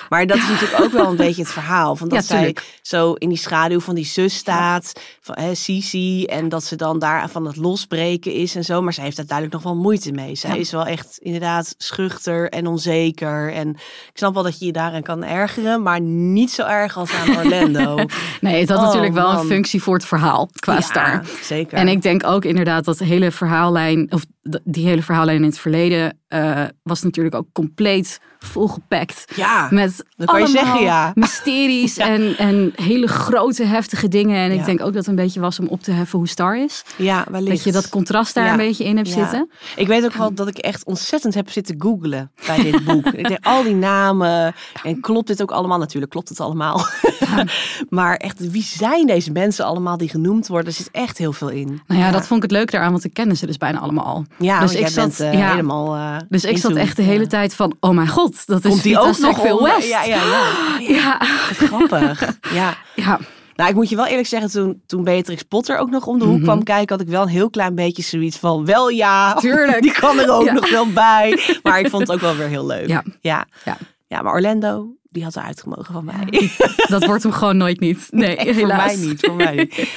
Maar 0.10 0.28
dat 0.28 0.38
is 0.38 0.48
natuurlijk 0.48 0.82
ook 0.84 0.92
wel 0.92 1.10
een 1.10 1.16
beetje 1.16 1.42
het 1.42 1.52
verhaal. 1.52 1.96
Van 1.96 2.08
dat 2.10 2.28
Ja, 2.28 2.36
zij 2.36 2.56
zo 2.82 3.14
in 3.14 3.30
die 3.30 3.38
schaduw 3.38 3.80
van 3.80 3.96
die 3.96 4.06
zus 4.06 4.36
staat, 4.36 4.92
van 5.22 5.38
hè, 5.40 5.56
Sisi. 5.56 6.26
En 6.26 6.50
dat 6.50 6.64
ze 6.64 6.76
dan 6.76 7.00
daar 7.00 7.30
van 7.30 7.46
het 7.46 7.56
losbreken 7.56 8.34
is 8.34 8.56
en 8.56 8.64
zo. 8.64 8.82
Maar 8.82 8.94
zij 8.94 9.04
heeft 9.04 9.16
daar 9.16 9.26
duidelijk 9.26 9.64
nog 9.64 9.74
wel 9.74 9.82
moeite 9.82 10.12
mee. 10.12 10.36
Zij 10.36 10.58
is 10.58 10.72
wel 10.72 10.86
echt 10.86 11.18
inderdaad 11.22 11.76
schuchter 11.78 12.50
en 12.50 12.68
onzeker. 12.68 13.54
En 13.54 13.70
ik 13.70 14.12
snap 14.14 14.34
wel 14.34 14.44
dat 14.44 14.60
je 14.60 14.66
je 14.66 14.72
daaraan 14.72 15.02
kan 15.02 15.24
ergeren. 15.24 15.82
Maar 15.82 16.02
niet 16.02 16.52
zo 16.52 16.66
erg 16.66 16.98
als 16.98 17.12
aan 17.14 17.36
Orlando. 17.38 17.96
Nee, 18.42 18.60
het 18.60 18.70
had 18.70 18.78
Oh, 18.78 18.86
natuurlijk 18.86 19.14
wel 19.14 19.32
man. 19.34 19.40
een 19.42 19.48
functie 19.48 19.82
voor 19.82 19.94
het 19.94 20.06
verhaal 20.06 20.50
qua 20.60 20.74
Ja, 20.74 20.82
Star. 20.82 21.26
Zeker. 21.42 21.78
En 21.78 21.88
ik 21.88 22.02
denk 22.02 22.26
ook 22.26 22.46
inderdaad 22.46 22.86
dat 22.86 22.98
de 22.98 23.06
hele 23.06 23.32
verhaallijn, 23.32 24.12
of 24.12 24.26
die 24.64 24.86
hele 24.86 25.02
verhaallijn 25.02 25.38
in 25.38 25.44
het 25.50 25.60
verleden, 25.60 26.18
eh, 26.28 26.64
was 26.84 27.02
natuurlijk 27.02 27.36
ook 27.36 27.48
compleet 27.54 28.20
volgepakt. 28.40 29.26
ja, 29.36 29.68
Met 29.72 30.06
dat 30.18 30.28
kan 30.28 30.40
je 30.40 30.46
allemaal 30.46 30.64
zeggen, 30.64 30.82
ja. 30.84 31.12
mysteries 31.16 31.96
Ja. 31.96 32.08
en, 32.08 32.38
en 32.38 32.72
hele 32.76 33.08
grote, 33.08 33.64
heftige 33.64 34.08
dingen. 34.08 34.38
En 34.38 34.54
Ja. 34.54 34.60
ik 34.60 34.66
denk 34.66 34.80
ook 34.82 34.86
dat 34.86 34.96
het 34.96 35.08
een 35.08 35.16
beetje 35.16 35.40
was 35.40 35.60
om 35.60 35.68
op 35.68 35.82
te 35.82 35.92
heffen 35.92 36.18
hoe 36.20 36.28
Star 36.28 36.58
is. 36.58 36.84
ja, 36.98 37.26
wellicht. 37.32 37.56
Dat 37.56 37.64
je 37.64 37.72
dat 37.72 37.90
contrast 37.90 38.34
daar 38.34 38.52
een 38.52 38.58
beetje 38.58 38.84
in 38.84 38.96
hebt 38.98 39.10
zitten. 39.10 39.50
Ik 39.76 39.88
weet 39.88 40.06
ook 40.06 40.14
wel 40.14 40.34
dat 40.34 40.48
ik 40.48 40.58
echt 40.58 40.86
ontzettend 40.86 41.34
heb 41.34 41.50
zitten 41.50 41.76
googlen 41.82 42.32
bij 42.48 42.62
dit 42.64 42.84
boek. 42.86 43.06
ik 43.08 43.28
denk 43.28 43.46
al 43.46 43.64
die 43.64 43.76
namen 43.76 44.54
en 44.84 45.00
klopt 45.02 45.28
dit 45.28 45.42
ook 45.42 45.52
allemaal? 45.52 45.78
Natuurlijk 45.78 46.12
klopt 46.12 46.30
het 46.30 46.40
allemaal. 46.40 46.86
maar 47.90 48.16
echt, 48.16 48.52
wie 48.52 48.64
zijn 48.64 49.06
deze 49.08 49.32
mensen 49.32 49.66
allemaal 49.66 49.98
die 49.98 50.10
genoemd 50.10 50.48
worden? 50.48 50.68
Er 50.68 50.74
zit 50.74 50.90
echt 50.92 51.18
heel 51.18 51.34
veel 51.34 51.50
in. 51.50 51.82
Nou 51.88 52.02
ja, 52.02 52.12
dat 52.12 52.28
vond 52.28 52.44
ik 52.44 52.50
het 52.50 52.60
leuk 52.60 52.72
daaraan, 52.72 52.92
want 52.92 53.04
ik 53.04 53.14
kende 53.14 53.36
ze 53.36 53.46
dus 53.46 53.58
bijna 53.58 53.80
allemaal 53.80 54.06
al. 54.06 54.26
Ja, 54.38 54.60
dus 54.60 54.74
ik 54.74 54.88
zat- 54.88 54.96
bent 54.96 55.20
eh, 55.20 55.34
ja. 55.40 55.50
helemaal. 55.50 55.96
eh, 55.96 56.16
Dus 56.30 56.44
ik 56.46 56.58
zat 56.58 56.76
echt 56.76 56.96
de 56.96 57.02
hele 57.02 57.22
Ja. 57.22 57.28
tijd 57.28 57.56
van, 57.56 57.76
oh 57.80 57.92
mijn 57.92 58.08
god, 58.08 58.46
dat 58.48 58.64
is 58.66 58.70
Komt 58.72 58.84
die 58.84 59.00
ook 59.00 59.18
nog 59.18 59.52
om? 59.52 59.64
West. 59.64 59.90
Ja, 59.90 60.04
ja, 60.04 60.16
ja. 60.16 60.50
Ja. 60.96 61.18
Grappig. 61.54 62.38
Ja. 62.54 62.78
Ja. 62.96 63.20
Nou, 63.56 63.70
ik 63.70 63.76
moet 63.76 63.90
je 63.90 63.96
wel 63.96 64.06
eerlijk 64.08 64.28
zeggen, 64.28 64.52
toen, 64.52 64.82
toen 64.86 65.04
Beatrix 65.04 65.44
Potter 65.44 65.78
ook 65.78 65.90
nog 65.90 66.06
om 66.08 66.20
de 66.20 66.26
hoek 66.26 66.36
Mhm. 66.36 66.44
kwam 66.44 66.64
kijken, 66.64 66.96
had 66.98 67.06
ik 67.06 67.12
wel 67.12 67.22
een 67.22 67.28
heel 67.28 67.50
klein 67.50 67.76
beetje 67.76 68.04
zoiets 68.04 68.38
van, 68.38 68.66
wel 68.66 68.90
ja, 68.90 69.34
Tuurlijk. 69.40 69.82
die 69.82 69.92
kan 69.92 70.20
er 70.20 70.30
ook 70.32 70.46
Ja. 70.46 70.54
nog 70.54 70.70
wel 70.70 70.88
bij. 70.92 71.40
Maar 71.64 71.80
ik 71.80 71.90
vond 71.90 72.02
het 72.08 72.12
ook 72.12 72.20
wel 72.22 72.36
weer 72.36 72.48
heel 72.48 72.66
leuk. 72.66 72.88
Ja. 72.88 73.04
Ja. 73.22 73.46
Ja. 73.66 73.78
Ja, 74.08 74.22
maar 74.22 74.34
Orlando, 74.34 74.88
die 75.10 75.24
had 75.24 75.36
eruit 75.36 75.62
gemogen 75.62 75.94
van 75.94 76.06
mij. 76.06 76.52
Dat 76.88 77.06
wordt 77.06 77.24
hem 77.24 77.32
gewoon 77.32 77.58
nooit 77.58 77.80
niet. 77.80 78.08
Nee, 78.10 78.36
Nee, 78.36 78.46
voor 78.46 78.54
helaas. 78.68 78.86
mij 78.96 79.06
niet, 79.06 79.20
voor 79.20 79.36
mij 79.36 79.56
niet. 79.56 79.90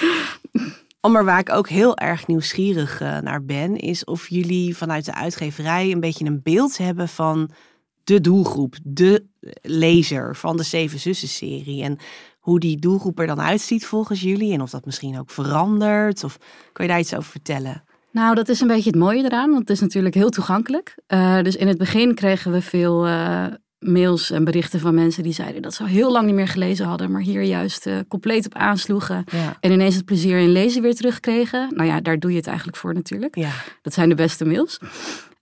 Maar 1.11 1.25
waar 1.25 1.39
ik 1.39 1.53
ook 1.53 1.69
heel 1.69 1.97
erg 1.97 2.27
nieuwsgierig 2.27 3.01
eh, 3.01 3.19
naar 3.19 3.45
ben, 3.45 3.77
is 3.77 4.05
of 4.05 4.29
jullie 4.29 4.77
vanuit 4.77 5.05
de 5.05 5.15
uitgeverij 5.15 5.93
een 5.93 6.01
beetje 6.01 6.25
een 6.25 6.41
beeld 6.43 6.79
hebben 6.79 7.09
van 7.09 7.51
de 8.05 8.21
doelgroep, 8.21 8.77
de 8.83 9.25
lezer 9.63 10.37
van 10.37 10.57
de 10.57 10.63
Zeven 10.63 10.99
Zussen 10.99 11.29
serie. 11.29 11.83
En 11.83 11.99
hoe 12.39 12.61
die 12.61 12.79
doelgroep 12.79 13.19
er 13.19 13.27
dan 13.27 13.41
uitziet 13.41 13.87
volgens 13.87 14.21
jullie. 14.21 14.53
En 14.53 14.63
of 14.63 14.71
dat 14.71 14.85
misschien 14.85 15.19
ook 15.19 15.31
verandert. 15.31 16.25
Of 16.25 16.39
kan 16.73 16.85
je 16.85 16.91
daar 16.91 17.01
iets 17.01 17.15
over 17.15 17.31
vertellen? 17.31 17.85
Nou, 18.11 18.35
dat 18.35 18.49
is 18.49 18.61
een 18.61 18.67
beetje 18.67 18.91
het 18.91 18.99
mooie 18.99 19.25
eraan, 19.25 19.49
want 19.49 19.61
het 19.61 19.71
is 19.71 19.81
natuurlijk 19.81 20.15
heel 20.15 20.31
toegankelijk. 20.31 20.95
Eh, 21.07 21.43
dus 21.43 21.57
in 21.57 21.69
het 21.69 21.79
begin 21.79 22.15
kregen 22.15 22.53
we 22.53 22.63
veel 22.63 23.07
eh, 23.07 23.47
mails 23.85 24.31
en 24.31 24.45
berichten 24.45 24.81
van 24.81 24.95
mensen 24.95 25.23
die 25.23 25.33
zeiden 25.33 25.63
dat 25.63 25.75
ze 25.75 25.83
al 25.83 25.89
heel 25.89 26.13
lang 26.13 26.27
niet 26.27 26.35
meer 26.35 26.49
gelezen 26.49 26.87
hadden, 26.87 27.11
maar 27.11 27.21
hier 27.21 27.43
juist 27.43 27.87
eh, 27.87 27.99
compleet 28.09 28.47
op 28.47 28.55
aansloegen. 28.55 29.25
Ja. 29.31 29.57
En 29.61 29.73
ineens 29.73 29.95
het 29.95 30.05
plezier 30.05 30.39
in 30.39 30.53
lezen 30.53 30.83
weer 30.83 30.95
terugkregen. 30.95 31.69
Nou 31.75 31.89
ja, 31.89 32.01
daar 32.01 32.19
doe 32.19 32.31
je 32.31 32.37
het 32.37 32.47
eigenlijk 32.47 32.77
voor 32.77 32.95
natuurlijk. 32.95 33.37
Ja, 33.37 33.51
Dat 33.83 33.93
zijn 33.93 34.09
de 34.09 34.15
beste 34.15 34.45
mails. 34.45 34.79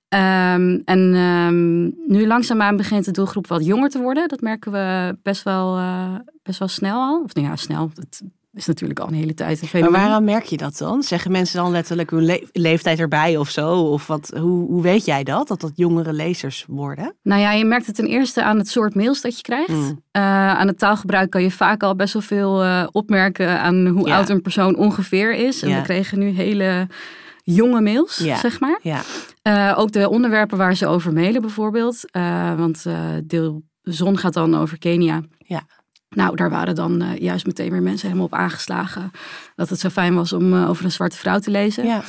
Ehm, 0.08 0.78
en 0.84 1.14
ehm, 1.14 1.82
nu 2.12 2.26
langzaamaan 2.26 2.76
begint 2.76 3.04
de 3.04 3.11
doelgroep 3.11 3.46
wat 3.46 3.64
jonger 3.64 3.88
te 3.88 4.00
worden. 4.00 4.28
Dat 4.28 4.40
merken 4.40 4.72
we 4.72 5.16
best 5.22 5.42
wel, 5.42 5.76
eh, 5.76 6.14
best 6.42 6.58
wel 6.58 6.68
snel 6.68 7.00
al. 7.00 7.22
Of 7.25 7.34
nou 7.34 7.46
ja, 7.46 7.56
snel. 7.56 7.90
Het 7.94 8.22
is 8.52 8.66
natuurlijk 8.66 9.00
al 9.00 9.09
een 9.09 9.14
hele 9.14 9.35
tijd 9.35 9.62
een 9.73 9.80
maar 9.80 9.90
waaraan 9.90 10.25
merk 10.25 10.44
je 10.44 10.56
dat 10.56 10.78
dan? 10.78 11.02
Zeggen 11.02 11.30
mensen 11.32 11.62
dan 11.62 11.71
letterlijk 11.71 12.11
hun 12.11 12.25
le- 12.25 12.47
leeftijd 12.52 12.99
erbij 12.99 13.37
of 13.37 13.49
zo? 13.50 13.75
Of 13.80 14.06
wat, 14.06 14.32
hoe, 14.40 14.66
hoe 14.66 14.82
weet 14.82 15.04
jij 15.04 15.23
dat? 15.25 15.49
Dat 15.49 15.61
dat 15.61 15.73
jongere 15.75 16.12
lezers 16.12 16.64
worden? 16.68 17.14
Nou 17.23 17.40
ja, 17.40 17.52
je 17.52 17.64
merkt 17.64 17.87
het 17.87 17.94
ten 17.94 18.06
eerste 18.06 18.42
aan 18.42 18.59
het 18.59 18.68
soort 18.68 18.94
mails 18.94 19.21
dat 19.21 19.37
je 19.37 19.42
krijgt. 19.42 19.68
Mm. 19.68 20.02
Eh, 20.11 20.23
aan 20.59 20.66
het 20.66 20.78
taalgebruik 20.78 21.30
kan 21.30 21.42
je 21.42 21.50
vaak 21.50 21.82
al 21.82 21.97
best 21.97 22.12
wel 22.12 22.23
veel 22.23 22.62
eh, 22.62 22.87
opmerken 22.90 23.61
aan 23.61 23.87
hoe 23.87 24.06
Ja. 24.09 24.16
oud 24.16 24.28
een 24.28 24.42
persoon 24.42 24.76
ongeveer 24.76 25.35
is. 25.35 25.62
En 25.62 25.68
Ja. 25.68 25.76
we 25.76 25.82
kregen 25.82 26.18
nu 26.18 26.28
hele 26.28 26.88
jonge 27.42 27.80
mails, 27.80 28.16
Ja. 28.18 28.37
zeg 28.38 28.61
maar. 28.61 28.78
Ja, 28.82 29.00
Eh, 29.42 29.75
ook 29.76 29.92
de 29.92 30.09
onderwerpen 30.09 30.59
waar 30.59 30.76
ze 30.76 30.87
over 30.87 31.12
mailen 31.12 31.40
bijvoorbeeld. 31.40 32.00
Want 32.56 32.85
deel 33.25 33.62
zon 33.82 34.18
gaat 34.18 34.32
dan 34.35 34.56
over 34.56 34.78
Kenia. 34.78 35.23
Ja. 35.38 35.62
Nou, 36.14 36.37
daar 36.37 36.50
waren 36.50 36.75
dan 36.75 37.02
eh, 37.02 37.16
juist 37.19 37.47
meteen 37.47 37.71
weer 37.71 37.83
mensen 37.83 38.07
helemaal 38.07 38.26
op 38.28 38.35
aangeslagen. 38.35 39.11
Dat 39.54 39.69
het 39.69 39.81
zo 39.81 39.88
fijn 39.88 40.14
was 40.14 40.33
om 40.33 40.54
eh, 40.54 40.69
over 40.69 40.85
een 40.85 40.92
zwarte 40.92 41.16
vrouw 41.16 41.38
te 41.38 41.50
lezen. 41.50 41.85
ja. 41.87 42.02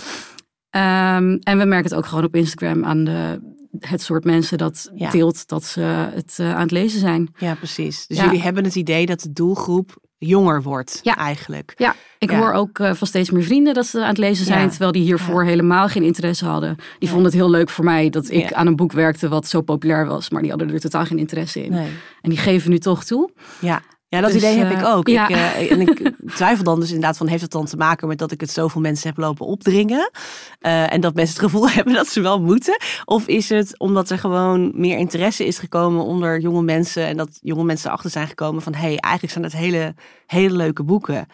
Ehm, 0.69 1.37
en 1.43 1.57
we 1.57 1.65
merken 1.65 1.89
het 1.89 1.93
ook 1.95 2.05
gewoon 2.05 2.23
op 2.23 2.35
Instagram 2.35 2.85
aan 2.85 3.03
de, 3.03 3.41
het 3.79 4.01
soort 4.01 4.23
mensen 4.23 4.57
dat 4.57 4.91
Ja. 4.95 5.09
deelt 5.09 5.47
dat 5.47 5.63
ze 5.63 5.81
het 6.13 6.35
eh, 6.39 6.53
aan 6.55 6.61
het 6.61 6.71
lezen 6.71 6.99
zijn. 6.99 7.33
ja 7.37 7.55
precies. 7.55 8.07
Dus 8.07 8.17
Ja. 8.17 8.23
jullie 8.25 8.41
hebben 8.41 8.63
het 8.63 8.75
idee 8.75 9.05
dat 9.05 9.19
de 9.21 9.33
doelgroep 9.33 10.01
jonger 10.25 10.61
wordt 10.61 10.99
Ja. 11.03 11.15
eigenlijk. 11.17 11.73
Ja, 11.77 11.95
ik 12.17 12.31
Ja. 12.31 12.37
hoor 12.37 12.51
ook 12.53 12.79
eh, 12.79 12.93
van 12.93 13.07
steeds 13.07 13.29
meer 13.31 13.43
vrienden 13.43 13.73
dat 13.73 13.85
ze 13.85 14.01
aan 14.01 14.07
het 14.07 14.17
lezen 14.17 14.45
zijn, 14.45 14.61
Ja. 14.61 14.67
terwijl 14.69 14.91
die 14.91 15.03
hiervoor 15.03 15.43
helemaal 15.43 15.87
geen 15.87 16.03
interesse 16.03 16.45
hadden. 16.45 16.75
Die 16.99 17.09
vonden 17.09 17.25
het 17.27 17.35
heel 17.35 17.49
leuk 17.49 17.69
voor 17.69 17.83
mij 17.85 18.09
dat 18.09 18.29
ik 18.31 18.53
aan 18.53 18.67
een 18.67 18.75
boek 18.75 18.91
werkte 18.91 19.27
wat 19.27 19.47
zo 19.47 19.61
populair 19.61 20.05
was, 20.05 20.29
maar 20.29 20.41
die 20.41 20.49
hadden 20.51 20.71
er 20.73 20.79
totaal 20.79 21.05
geen 21.05 21.17
interesse 21.19 21.63
in. 21.63 21.71
Nee. 21.71 21.87
En 22.21 22.29
die 22.29 22.39
geven 22.39 22.69
nu 22.69 22.77
toch 22.79 23.03
toe. 23.03 23.29
Ja. 23.59 23.81
Ja, 24.13 24.21
dat 24.21 24.31
Dus, 24.31 24.41
idee 24.41 24.57
heb 24.57 24.71
eh, 24.71 24.79
ik 24.79 24.85
ook. 24.85 25.07
ja. 25.07 25.27
Ik, 25.27 25.35
eh, 25.35 25.71
en 25.71 25.81
ik 25.81 26.11
twijfel 26.35 26.63
dan 26.63 26.79
dus 26.79 26.87
inderdaad 26.87 27.17
van, 27.17 27.27
heeft 27.27 27.41
het 27.41 27.51
dan 27.51 27.65
te 27.65 27.77
maken 27.77 28.07
met 28.07 28.17
dat 28.17 28.31
ik 28.31 28.41
het 28.41 28.51
zoveel 28.51 28.81
mensen 28.81 29.07
heb 29.07 29.17
lopen 29.17 29.45
opdringen? 29.45 30.11
Eh, 30.59 30.93
en 30.93 31.01
dat 31.01 31.13
mensen 31.13 31.35
het 31.35 31.51
gevoel 31.51 31.69
hebben 31.75 31.93
dat 31.93 32.07
ze 32.07 32.21
wel 32.21 32.41
moeten? 32.41 32.77
Of 33.05 33.27
is 33.27 33.49
het 33.49 33.79
omdat 33.79 34.09
er 34.09 34.19
gewoon 34.19 34.71
meer 34.75 34.97
interesse 34.97 35.45
is 35.45 35.59
gekomen 35.59 36.03
onder 36.03 36.39
jonge 36.39 36.61
mensen 36.61 37.05
en 37.05 37.17
dat 37.17 37.39
jonge 37.41 37.63
mensen 37.63 37.91
achter 37.91 38.09
zijn 38.09 38.27
gekomen 38.27 38.61
van, 38.61 38.73
hé, 38.73 38.79
hey, 38.79 38.97
eigenlijk 38.97 39.33
zijn 39.33 39.43
het 39.43 39.53
hele, 39.53 39.93
hele 40.27 40.55
leuke 40.55 40.83
boeken. 40.83 41.27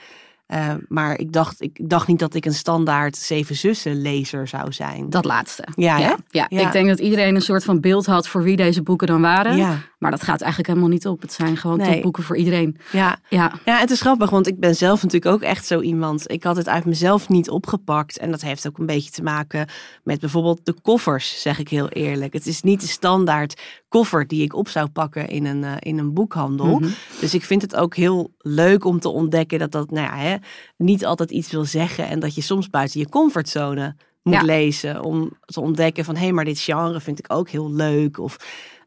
Maar 0.87 1.19
ik 1.19 1.33
dacht, 1.33 1.61
ik 1.61 1.89
dacht 1.89 2.07
niet 2.07 2.19
dat 2.19 2.33
ik 2.33 2.45
een 2.45 2.53
standaard 2.53 3.17
Zeven 3.17 3.55
Zussen 3.55 4.01
lezer 4.01 4.47
zou 4.47 4.73
zijn. 4.73 5.09
Dat 5.09 5.25
laatste. 5.25 5.63
Ja, 5.75 5.97
ja. 5.97 6.17
ja. 6.29 6.45
Ja. 6.49 6.65
ik 6.65 6.71
denk 6.71 6.87
dat 6.87 6.99
iedereen 6.99 7.35
een 7.35 7.41
soort 7.41 7.63
van 7.63 7.79
beeld 7.79 8.05
had 8.05 8.27
voor 8.27 8.43
wie 8.43 8.55
deze 8.55 8.81
boeken 8.81 9.07
dan 9.07 9.21
waren. 9.21 9.57
Maar 9.99 10.11
dat 10.11 10.23
gaat 10.23 10.41
eigenlijk 10.41 10.69
helemaal 10.69 10.89
niet 10.93 11.07
op. 11.07 11.21
Het 11.21 11.33
zijn 11.33 11.57
gewoon 11.57 11.77
Nee. 11.77 11.91
topboeken 11.93 12.23
voor 12.23 12.37
iedereen. 12.37 12.77
ja. 12.91 13.19
Ja, 13.29 13.51
Ja, 13.65 13.77
het 13.77 13.89
is 13.91 14.01
grappig, 14.01 14.29
want 14.29 14.47
ik 14.47 14.59
ben 14.59 14.75
zelf 14.75 15.03
natuurlijk 15.03 15.33
ook 15.33 15.41
echt 15.41 15.65
zo 15.65 15.81
iemand. 15.81 16.31
Ik 16.31 16.43
had 16.43 16.55
het 16.55 16.67
uit 16.67 16.85
mezelf 16.85 17.29
niet 17.29 17.49
opgepakt. 17.49 18.17
En 18.17 18.31
dat 18.31 18.41
heeft 18.41 18.67
ook 18.67 18.77
een 18.77 18.85
beetje 18.85 19.11
te 19.11 19.23
maken 19.23 19.67
met 20.03 20.19
bijvoorbeeld 20.19 20.59
de 20.65 20.75
koffers, 20.81 21.41
zeg 21.41 21.59
ik 21.59 21.69
heel 21.69 21.89
eerlijk. 21.89 22.33
Het 22.33 22.45
is 22.47 22.61
niet 22.61 22.81
de 22.81 22.87
standaard 22.87 23.61
koffer 23.87 24.27
die 24.27 24.43
ik 24.43 24.55
op 24.55 24.67
zou 24.67 24.87
pakken 24.87 25.27
in 25.27 25.45
een, 25.45 25.63
eh, 25.63 25.71
in 25.79 25.97
een 25.97 26.13
boekhandel. 26.13 26.79
Mhm. 26.79 26.89
Dus 27.19 27.33
ik 27.33 27.43
vind 27.43 27.61
het 27.61 27.75
ook 27.75 27.95
heel 27.95 28.31
leuk 28.37 28.85
om 28.85 28.99
te 28.99 29.09
ontdekken 29.09 29.59
dat 29.59 29.71
dat 29.71 29.91
nou 29.91 30.05
ja, 30.05 30.15
hè, 30.17 30.35
niet 30.77 31.05
altijd 31.05 31.31
iets 31.31 31.51
wil 31.51 31.65
zeggen. 31.65 32.07
En 32.07 32.19
dat 32.19 32.35
je 32.35 32.41
soms 32.41 32.69
buiten 32.69 32.99
je 32.99 33.09
comfortzone 33.09 33.95
moet 34.23 34.33
Ja. 34.33 34.41
lezen. 34.41 35.03
Om 35.03 35.31
te 35.45 35.61
ontdekken 35.61 36.05
van, 36.05 36.15
hé, 36.15 36.21
hey, 36.23 36.31
maar 36.31 36.45
dit 36.45 36.59
genre 36.59 36.99
vind 37.01 37.19
ik 37.19 37.33
ook 37.33 37.49
heel 37.49 37.71
leuk. 37.73 38.19
Of 38.19 38.37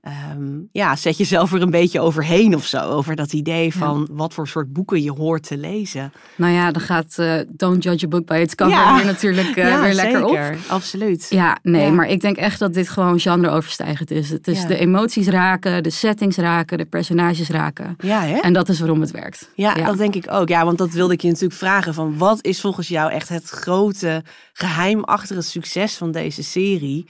ehm, 0.03 0.59
ja, 0.73 0.97
zet 0.97 1.17
jezelf 1.17 1.53
er 1.53 1.63
een 1.63 1.71
beetje 1.71 2.01
overheen 2.01 2.55
of 2.55 2.67
zo. 2.67 2.79
Over 2.79 3.17
dat 3.17 3.33
idee 3.33 3.75
van 3.75 4.09
wat 4.11 4.35
voor 4.35 4.49
soort 4.49 4.73
boeken 4.73 5.03
je 5.03 5.11
hoort 5.13 5.43
te 5.43 5.57
lezen. 5.57 6.13
nou 6.37 6.53
ja, 6.53 6.71
dan 6.71 6.83
gaat 6.83 7.19
eh, 7.19 7.35
Don't 7.49 7.83
Judge 7.83 8.05
a 8.07 8.09
Book 8.09 8.27
by 8.27 8.35
its 8.43 8.55
cover 8.55 8.75
Ja. 8.75 8.97
hier 8.97 9.05
natuurlijk 9.05 9.57
eh, 9.57 9.69
ja, 9.69 9.83
weer 9.83 9.95
lekker 9.95 10.25
op. 10.25 10.31
zeker. 10.31 10.57
Absoluut. 10.69 11.27
Ja, 11.31 11.59
nee, 11.63 11.91
maar 11.91 12.09
ik 12.09 12.21
denk 12.21 12.37
echt 12.37 12.59
dat 12.59 12.75
dit 12.75 12.89
gewoon 12.89 13.21
genre-overstijgend 13.21 14.11
is. 14.11 14.31
Het 14.31 14.49
is 14.49 14.67
de 14.67 14.77
emoties 14.77 15.27
raken, 15.27 15.83
de 15.83 15.91
settings 15.91 16.37
raken, 16.37 16.79
de 16.79 16.85
personages 16.85 17.49
raken. 17.49 17.97
Ja, 17.99 18.23
hè? 18.23 18.37
En 18.39 18.53
dat 18.53 18.69
is 18.69 18.79
waarom 18.79 19.01
het 19.01 19.11
werkt. 19.11 19.51
Ja, 19.55 19.75
dat 19.75 19.97
denk 19.99 20.15
ik 20.15 20.27
ook. 20.31 20.49
Ja, 20.49 20.65
want 20.65 20.79
dat 20.79 20.91
wilde 20.91 21.13
ik 21.13 21.21
je 21.21 21.29
natuurlijk 21.29 21.55
vragen. 21.55 21.95
Van 21.95 22.19
wat 22.19 22.45
is 22.45 22.61
volgens 22.61 22.89
jou 22.89 23.11
echt 23.13 23.29
het 23.29 23.49
grote 23.49 24.23
geheim 24.53 25.05
achter 25.05 25.37
het 25.37 25.45
succes 25.45 25.97
van 25.97 26.11
deze 26.13 26.43
serie? 26.43 27.07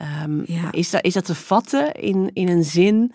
Ehm, 0.00 0.40
Ja. 0.44 0.68
is, 0.70 0.90
dat, 0.90 1.04
is 1.04 1.14
dat 1.14 1.24
te 1.24 1.34
vatten 1.34 1.92
in, 1.92 2.30
in 2.32 2.48
een 2.48 2.64
zin? 2.64 3.12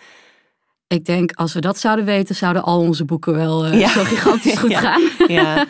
Ik 0.87 1.05
denk, 1.05 1.31
als 1.31 1.53
we 1.53 1.59
dat 1.61 1.77
zouden 1.79 2.05
weten, 2.05 2.35
zouden 2.35 2.63
al 2.63 2.79
onze 2.79 3.05
boeken 3.05 3.33
wel 3.33 3.65
eh, 3.65 3.79
Ja. 3.79 3.87
zo 3.89 4.03
gigantisch 4.03 4.57
goed 4.63 4.69
Ja. 4.71 4.79
gaan. 4.79 5.01
Ja, 5.27 5.55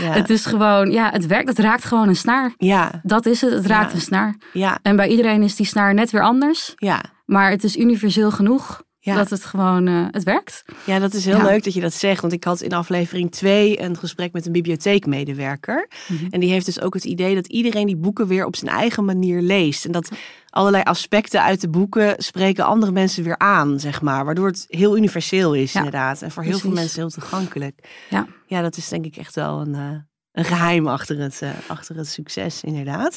ja, 0.00 0.12
Het 0.12 0.30
is 0.30 0.44
gewoon, 0.46 0.90
ja, 0.90 1.10
het 1.10 1.26
werkt. 1.26 1.48
Het 1.48 1.58
raakt 1.58 1.84
gewoon 1.84 2.08
een 2.08 2.16
snaar. 2.16 2.52
ja, 2.56 3.00
Dat 3.02 3.26
is 3.26 3.40
het. 3.40 3.52
Het 3.52 3.66
raakt 3.66 3.92
een 3.92 4.00
snaar. 4.00 4.36
ja, 4.52 4.78
En 4.82 4.96
bij 4.96 5.08
iedereen 5.08 5.42
is 5.42 5.56
die 5.56 5.66
snaar 5.66 5.94
net 5.94 6.10
weer 6.10 6.22
anders. 6.22 6.72
ja. 6.76 7.04
Maar 7.26 7.50
het 7.50 7.64
is 7.64 7.76
universeel 7.76 8.30
genoeg 8.30 8.82
Ja. 9.08 9.16
dat 9.16 9.30
het 9.30 9.44
gewoon, 9.44 9.86
eh, 9.86 10.06
het 10.10 10.22
werkt. 10.22 10.62
Ja, 10.84 10.98
dat 10.98 11.14
is 11.14 11.24
heel 11.24 11.36
Ja. 11.36 11.42
leuk 11.44 11.64
dat 11.64 11.74
je 11.74 11.80
dat 11.80 11.94
zegt. 11.94 12.20
Want 12.20 12.32
ik 12.32 12.44
had 12.44 12.60
in 12.60 12.72
aflevering 12.72 13.30
2 13.30 13.80
een 13.82 13.96
gesprek 13.96 14.32
met 14.32 14.46
een 14.46 14.52
bibliotheekmedewerker. 14.52 15.88
Mhm. 16.08 16.26
En 16.30 16.40
die 16.40 16.50
heeft 16.50 16.66
dus 16.66 16.80
ook 16.80 16.94
het 16.94 17.04
idee 17.04 17.34
dat 17.34 17.46
iedereen 17.46 17.86
die 17.86 17.96
boeken 17.96 18.26
weer 18.26 18.44
op 18.46 18.56
zijn 18.56 18.70
eigen 18.70 19.04
manier 19.04 19.40
leest. 19.40 19.84
En 19.84 19.92
dat 19.92 20.08
allerlei 20.50 20.82
aspecten 20.82 21.42
uit 21.42 21.60
de 21.60 21.68
boeken 21.68 22.14
spreken 22.18 22.64
andere 22.64 22.92
mensen 22.92 23.24
weer 23.24 23.38
aan, 23.38 23.80
zeg 23.80 24.02
maar. 24.02 24.24
Waardoor 24.24 24.46
het 24.46 24.64
heel 24.68 24.96
universeel 24.96 25.54
is, 25.54 25.72
Ja, 25.72 25.78
inderdaad. 25.78 26.22
En 26.22 26.30
voor 26.30 26.42
heel 26.42 26.58
veel 26.58 26.70
mensen 26.70 27.00
heel 27.00 27.10
toegankelijk. 27.10 27.88
Ja. 28.10 28.26
Ja, 28.46 28.62
dat 28.62 28.76
is 28.76 28.88
denk 28.88 29.04
ik 29.04 29.16
echt 29.16 29.34
wel 29.34 29.60
een, 29.60 29.74
eh, 29.74 29.90
een 30.32 30.44
geheim 30.44 30.86
achter 30.86 31.18
het, 31.18 31.42
eh, 31.42 31.50
achter 31.66 31.96
het 31.96 32.06
succes, 32.08 32.62
inderdaad. 32.64 33.16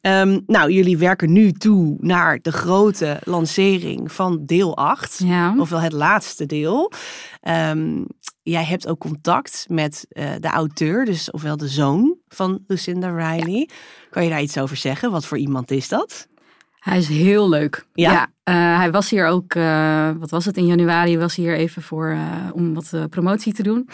Ehm, 0.00 0.40
nou, 0.46 0.70
jullie 0.72 0.98
werken 0.98 1.32
nu 1.32 1.52
toe 1.52 1.96
naar 2.00 2.38
de 2.42 2.52
grote 2.52 3.20
lancering 3.24 4.12
van 4.12 4.42
deel 4.46 4.76
8 4.76 5.20
Ja. 5.24 5.54
ofwel 5.58 5.80
het 5.80 5.92
laatste 5.92 6.46
deel. 6.46 6.92
Ehm, 7.40 8.04
jij 8.42 8.64
hebt 8.64 8.88
ook 8.88 8.98
contact 8.98 9.66
met 9.68 10.06
eh, 10.08 10.30
de 10.40 10.48
auteur, 10.48 11.04
dus 11.04 11.30
ofwel 11.30 11.56
de 11.56 11.68
zoon 11.68 12.16
van 12.28 12.64
Lucinda 12.66 13.08
Riley. 13.08 13.68
Kan 14.10 14.24
je 14.24 14.30
daar 14.30 14.42
iets 14.42 14.58
over 14.58 14.76
zeggen? 14.76 15.10
Wat 15.10 15.26
voor 15.26 15.38
iemand 15.38 15.70
is 15.70 15.88
dat? 15.88 16.28
Hij 16.78 16.98
is 16.98 17.08
heel 17.08 17.48
leuk. 17.48 17.86
Ja? 17.92 18.26
eh, 18.42 18.54
hij 18.78 18.90
was 18.90 19.10
hier 19.10 19.26
ook, 19.26 19.54
eh, 19.54 20.10
wat 20.18 20.30
was 20.30 20.44
het, 20.44 20.56
in 20.56 20.66
januari 20.66 21.18
was 21.18 21.36
hij 21.36 21.44
hier 21.44 21.56
even 21.56 21.82
voor, 21.82 22.16
om 22.52 22.74
wat 22.74 22.92
promotie 23.10 23.52
te 23.54 23.62
doen. 23.62 23.88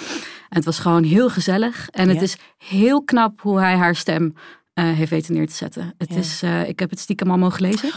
En 0.49 0.57
het 0.57 0.65
was 0.65 0.79
gewoon 0.79 1.03
heel 1.05 1.31
gezellig. 1.31 1.89
En 1.91 2.09
het 2.09 2.23
is 2.23 2.37
heel 2.59 3.05
knap 3.05 3.41
hoe 3.41 3.59
hij 3.59 3.77
haar 3.77 3.97
stem 3.97 4.35
eh, 4.75 4.85
heeft 4.85 5.11
weten 5.11 5.35
neer 5.35 5.47
te 5.47 5.55
zetten. 5.55 5.95
Het 5.99 6.11
Ja. 6.13 6.17
is, 6.19 6.41
eh, 6.43 6.69
ik 6.69 6.79
heb 6.79 6.91
het 6.91 6.99
stiekem 7.01 7.31
al 7.31 7.39
mogen 7.39 7.63
lezen. 7.63 7.91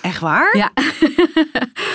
Echt 0.00 0.20
waar? 0.20 0.56
Ja. 0.56 0.70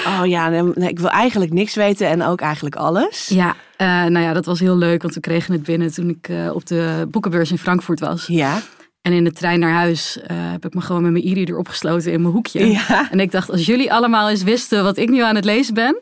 Oh 0.07 0.25
ja, 0.25 0.49
nee, 0.49 0.61
nee, 0.75 0.89
ik 0.89 0.99
wil 0.99 1.09
eigenlijk 1.09 1.53
niks 1.53 1.75
weten 1.75 2.07
en 2.07 2.23
ook 2.23 2.41
eigenlijk 2.41 2.75
alles. 2.75 3.27
Ja, 3.27 3.55
eh, 3.77 3.87
nou 3.87 4.19
ja, 4.19 4.33
dat 4.33 4.45
was 4.45 4.59
heel 4.59 4.77
leuk, 4.77 5.01
want 5.01 5.13
we 5.13 5.19
kregen 5.19 5.53
het 5.53 5.63
binnen 5.63 5.93
toen 5.93 6.09
ik 6.09 6.29
op 6.53 6.65
de 6.65 7.07
boekenbeurs 7.11 7.51
in 7.51 7.57
Frankfurt 7.57 7.99
was. 7.99 8.27
Ja. 8.27 8.61
En 9.01 9.13
in 9.13 9.23
de 9.23 9.31
trein 9.31 9.59
naar 9.59 9.71
huis 9.73 10.17
heb 10.33 10.65
ik 10.65 10.73
me 10.73 10.81
gewoon 10.81 11.01
met 11.01 11.11
mijn 11.11 11.25
e-reader 11.27 11.57
opgesloten 11.57 12.11
in 12.11 12.21
mijn 12.21 12.33
hoekje. 12.33 12.71
Ja. 12.71 13.07
En 13.11 13.19
ik 13.19 13.31
dacht, 13.31 13.51
als 13.51 13.65
jullie 13.65 13.93
allemaal 13.93 14.29
eens 14.29 14.43
wisten 14.43 14.83
wat 14.83 14.97
ik 14.97 15.09
nu 15.09 15.21
aan 15.23 15.35
het 15.35 15.45
lezen 15.45 15.73
ben, 15.73 15.99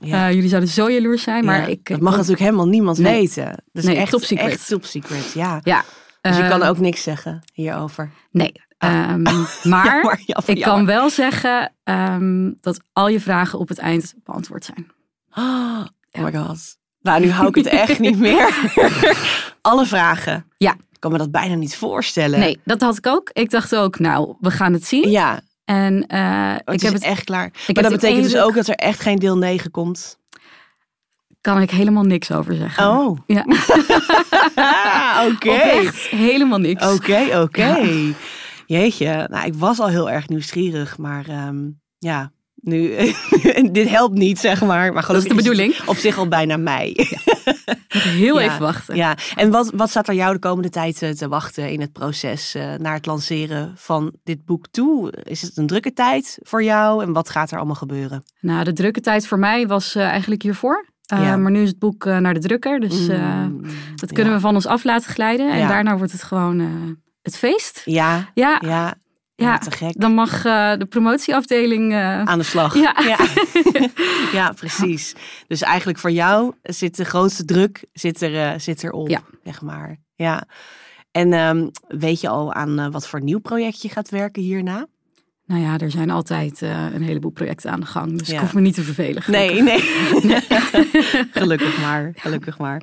Ja. 0.00 0.30
jullie 0.32 0.48
zouden 0.48 0.70
zo 0.70 0.90
jaloers 0.90 1.22
zijn. 1.22 1.44
Maar 1.44 1.60
Ja, 1.60 1.66
ik, 1.66 1.88
dat 1.88 2.00
mag 2.00 2.12
natuurlijk 2.14 2.40
helemaal 2.42 2.68
niemand 2.68 2.98
Nee. 2.98 3.20
weten. 3.20 3.62
Dus 3.72 3.84
Nee, 3.84 3.96
echt 3.96 4.10
top 4.10 4.22
secret. 4.22 4.50
Echt 4.52 4.68
top 4.68 4.84
secret, 4.84 5.32
ja. 5.34 5.60
Ja. 5.62 5.84
Dus 6.20 6.36
je 6.36 6.48
kan 6.48 6.62
ook 6.62 6.78
niks 6.78 7.02
zeggen 7.02 7.42
hierover. 7.52 8.10
Nee. 8.30 8.52
Ehm, 8.78 9.22
maar 9.72 9.84
Jammer, 9.94 10.20
jammer, 10.26 10.56
ik 10.56 10.62
kan 10.62 10.86
wel 10.86 11.10
zeggen 11.10 11.72
ehm, 11.84 12.52
dat 12.60 12.80
al 12.92 13.08
je 13.08 13.20
vragen 13.20 13.58
op 13.58 13.68
het 13.68 13.78
eind 13.78 14.14
beantwoord 14.24 14.64
zijn. 14.64 14.90
Oh, 15.34 15.86
oh 16.10 16.22
my 16.22 16.32
god. 16.32 16.76
Nou, 17.00 17.20
nu 17.20 17.30
hou 17.30 17.48
ik 17.48 17.54
het 17.54 17.66
echt 17.66 17.98
niet 17.98 18.18
meer. 18.18 18.70
Alle 19.60 19.86
vragen. 19.86 20.46
Ja. 20.56 20.72
Ik 20.72 21.04
kan 21.04 21.12
me 21.12 21.18
dat 21.18 21.30
bijna 21.30 21.54
niet 21.54 21.76
voorstellen. 21.76 22.38
Nee, 22.40 22.60
dat 22.64 22.80
had 22.80 22.96
ik 22.96 23.06
ook. 23.06 23.30
Ik 23.32 23.50
dacht 23.50 23.76
ook, 23.76 23.98
nou, 23.98 24.34
we 24.40 24.50
gaan 24.50 24.72
het 24.72 24.86
zien. 24.86 25.10
Ja, 25.10 25.40
En 25.64 26.06
eh, 26.06 26.52
het 26.52 26.74
ik 26.74 26.80
heb 26.80 26.92
het, 26.92 27.02
echt 27.02 27.24
klaar. 27.24 27.50
maar 27.72 27.82
dat 27.82 27.92
betekent 27.92 28.22
dus 28.22 28.36
ook 28.36 28.54
dat 28.54 28.68
er 28.68 28.74
echt 28.74 29.00
geen 29.00 29.18
deel 29.18 29.36
9 29.36 29.70
komt. 29.70 30.17
Kan 31.52 31.62
ik 31.62 31.70
helemaal 31.70 32.02
niks 32.02 32.32
over 32.32 32.54
zeggen. 32.54 32.88
Oh, 32.88 33.18
Ja, 33.26 33.44
oké. 35.32 35.90
helemaal 36.10 36.58
niks. 36.58 36.86
Oké, 36.94 37.40
oké. 37.40 37.76
Jeetje, 38.66 39.26
nou, 39.30 39.46
ik 39.46 39.54
was 39.54 39.78
al 39.80 39.88
heel 39.88 40.10
erg 40.10 40.28
nieuwsgierig, 40.28 40.98
maar 40.98 41.26
ehm, 41.28 41.56
ja, 41.98 42.32
nu, 42.54 42.94
dit 43.72 43.88
helpt 43.88 44.14
niet, 44.18 44.38
zeg 44.38 44.60
maar. 44.60 44.92
Maar 44.92 45.06
Dat 45.06 45.16
is 45.16 45.22
de 45.22 45.28
gelukkig 45.28 45.36
bedoeling. 45.36 45.74
op 45.86 45.96
zich 45.96 46.18
al 46.18 46.28
bijna 46.28 46.56
mei. 46.56 46.94
Nog 47.88 48.02
heel 48.02 48.40
Ja, 48.40 48.46
even 48.46 48.60
wachten. 48.60 48.96
Ja, 48.96 49.16
en 49.36 49.50
wat, 49.50 49.70
wat 49.74 49.90
staat 49.90 50.08
er 50.08 50.14
jou 50.14 50.32
de 50.32 50.38
komende 50.38 50.70
tijd 50.70 51.02
eh, 51.02 51.10
te 51.10 51.28
wachten 51.28 51.70
in 51.70 51.80
het 51.80 51.92
proces 51.92 52.54
eh, 52.54 52.74
naar 52.74 52.94
het 52.94 53.06
lanceren 53.06 53.72
van 53.76 54.12
dit 54.24 54.44
boek 54.44 54.66
toe? 54.70 55.12
Is 55.22 55.42
het 55.42 55.56
een 55.56 55.66
drukke 55.66 55.92
tijd 55.92 56.38
voor 56.42 56.62
jou 56.62 57.02
en 57.02 57.12
wat 57.12 57.30
gaat 57.30 57.50
er 57.50 57.56
allemaal 57.56 57.74
gebeuren? 57.74 58.22
Nou, 58.40 58.64
de 58.64 58.72
drukke 58.72 59.00
tijd 59.00 59.26
voor 59.26 59.38
mij 59.38 59.66
was 59.66 59.94
eh, 59.94 60.02
eigenlijk 60.08 60.42
hiervoor. 60.42 60.86
Eh, 61.08 61.22
Ja. 61.22 61.36
Maar 61.36 61.50
nu 61.50 61.62
is 61.62 61.68
het 61.68 61.78
boek 61.78 62.06
eh, 62.06 62.16
naar 62.18 62.34
de 62.34 62.40
drukker. 62.40 62.80
Dus 62.80 63.08
eh, 63.08 63.18
Mm, 63.44 63.60
dat 63.94 64.12
kunnen 64.12 64.32
we 64.32 64.40
van 64.40 64.54
ons 64.54 64.66
af 64.66 64.84
laten 64.84 65.10
glijden. 65.10 65.50
En 65.52 65.58
Ja. 65.58 65.68
daarna 65.68 65.96
wordt 65.96 66.12
het 66.12 66.22
gewoon 66.22 66.58
het 67.22 67.36
feest. 67.36 67.82
Ja, 67.84 68.30
Ja, 68.34 68.58
ja, 69.34 69.58
te 69.58 69.70
gek. 69.70 70.00
dan 70.00 70.14
mag 70.14 70.42
de 70.78 70.86
promotieafdeling... 70.88 71.94
Aan 71.94 72.38
de 72.38 72.44
slag. 72.44 72.74
Ja. 72.74 72.94
ja. 73.06 73.18
Ja, 74.38 74.52
precies. 74.52 75.14
Dus 75.46 75.62
eigenlijk 75.62 75.98
voor 75.98 76.10
jou 76.10 76.52
zit 76.62 76.96
de 76.96 77.04
grootste 77.04 77.44
druk 77.44 77.84
zit 77.92 78.22
er, 78.22 78.60
zit 78.60 78.84
erop, 78.84 79.08
Ja. 79.08 79.20
zeg 79.44 79.62
maar. 79.62 79.96
Ja. 80.14 80.42
En 81.10 81.32
ehm, 81.32 81.68
weet 81.88 82.20
je 82.20 82.28
al 82.28 82.52
aan 82.52 82.90
wat 82.90 83.06
voor 83.08 83.22
nieuw 83.22 83.38
project 83.38 83.82
je 83.82 83.88
gaat 83.88 84.08
werken 84.10 84.42
hierna? 84.42 84.86
Nou 85.48 85.60
ja, 85.60 85.78
er 85.78 85.90
zijn 85.90 86.10
altijd 86.10 86.62
eh, 86.62 86.86
een 86.94 87.02
heleboel 87.02 87.30
projecten 87.30 87.70
aan 87.70 87.80
de 87.80 87.86
gang. 87.86 88.18
Dus 88.18 88.28
Ja. 88.28 88.34
ik 88.34 88.40
hoef 88.40 88.54
me 88.54 88.60
niet 88.60 88.74
te 88.74 88.82
vervelen. 88.82 89.22
Nee, 89.26 89.62
nee. 89.62 89.80
gelukkig 91.40 91.80
maar, 91.80 92.12
gelukkig 92.16 92.58
maar. 92.58 92.82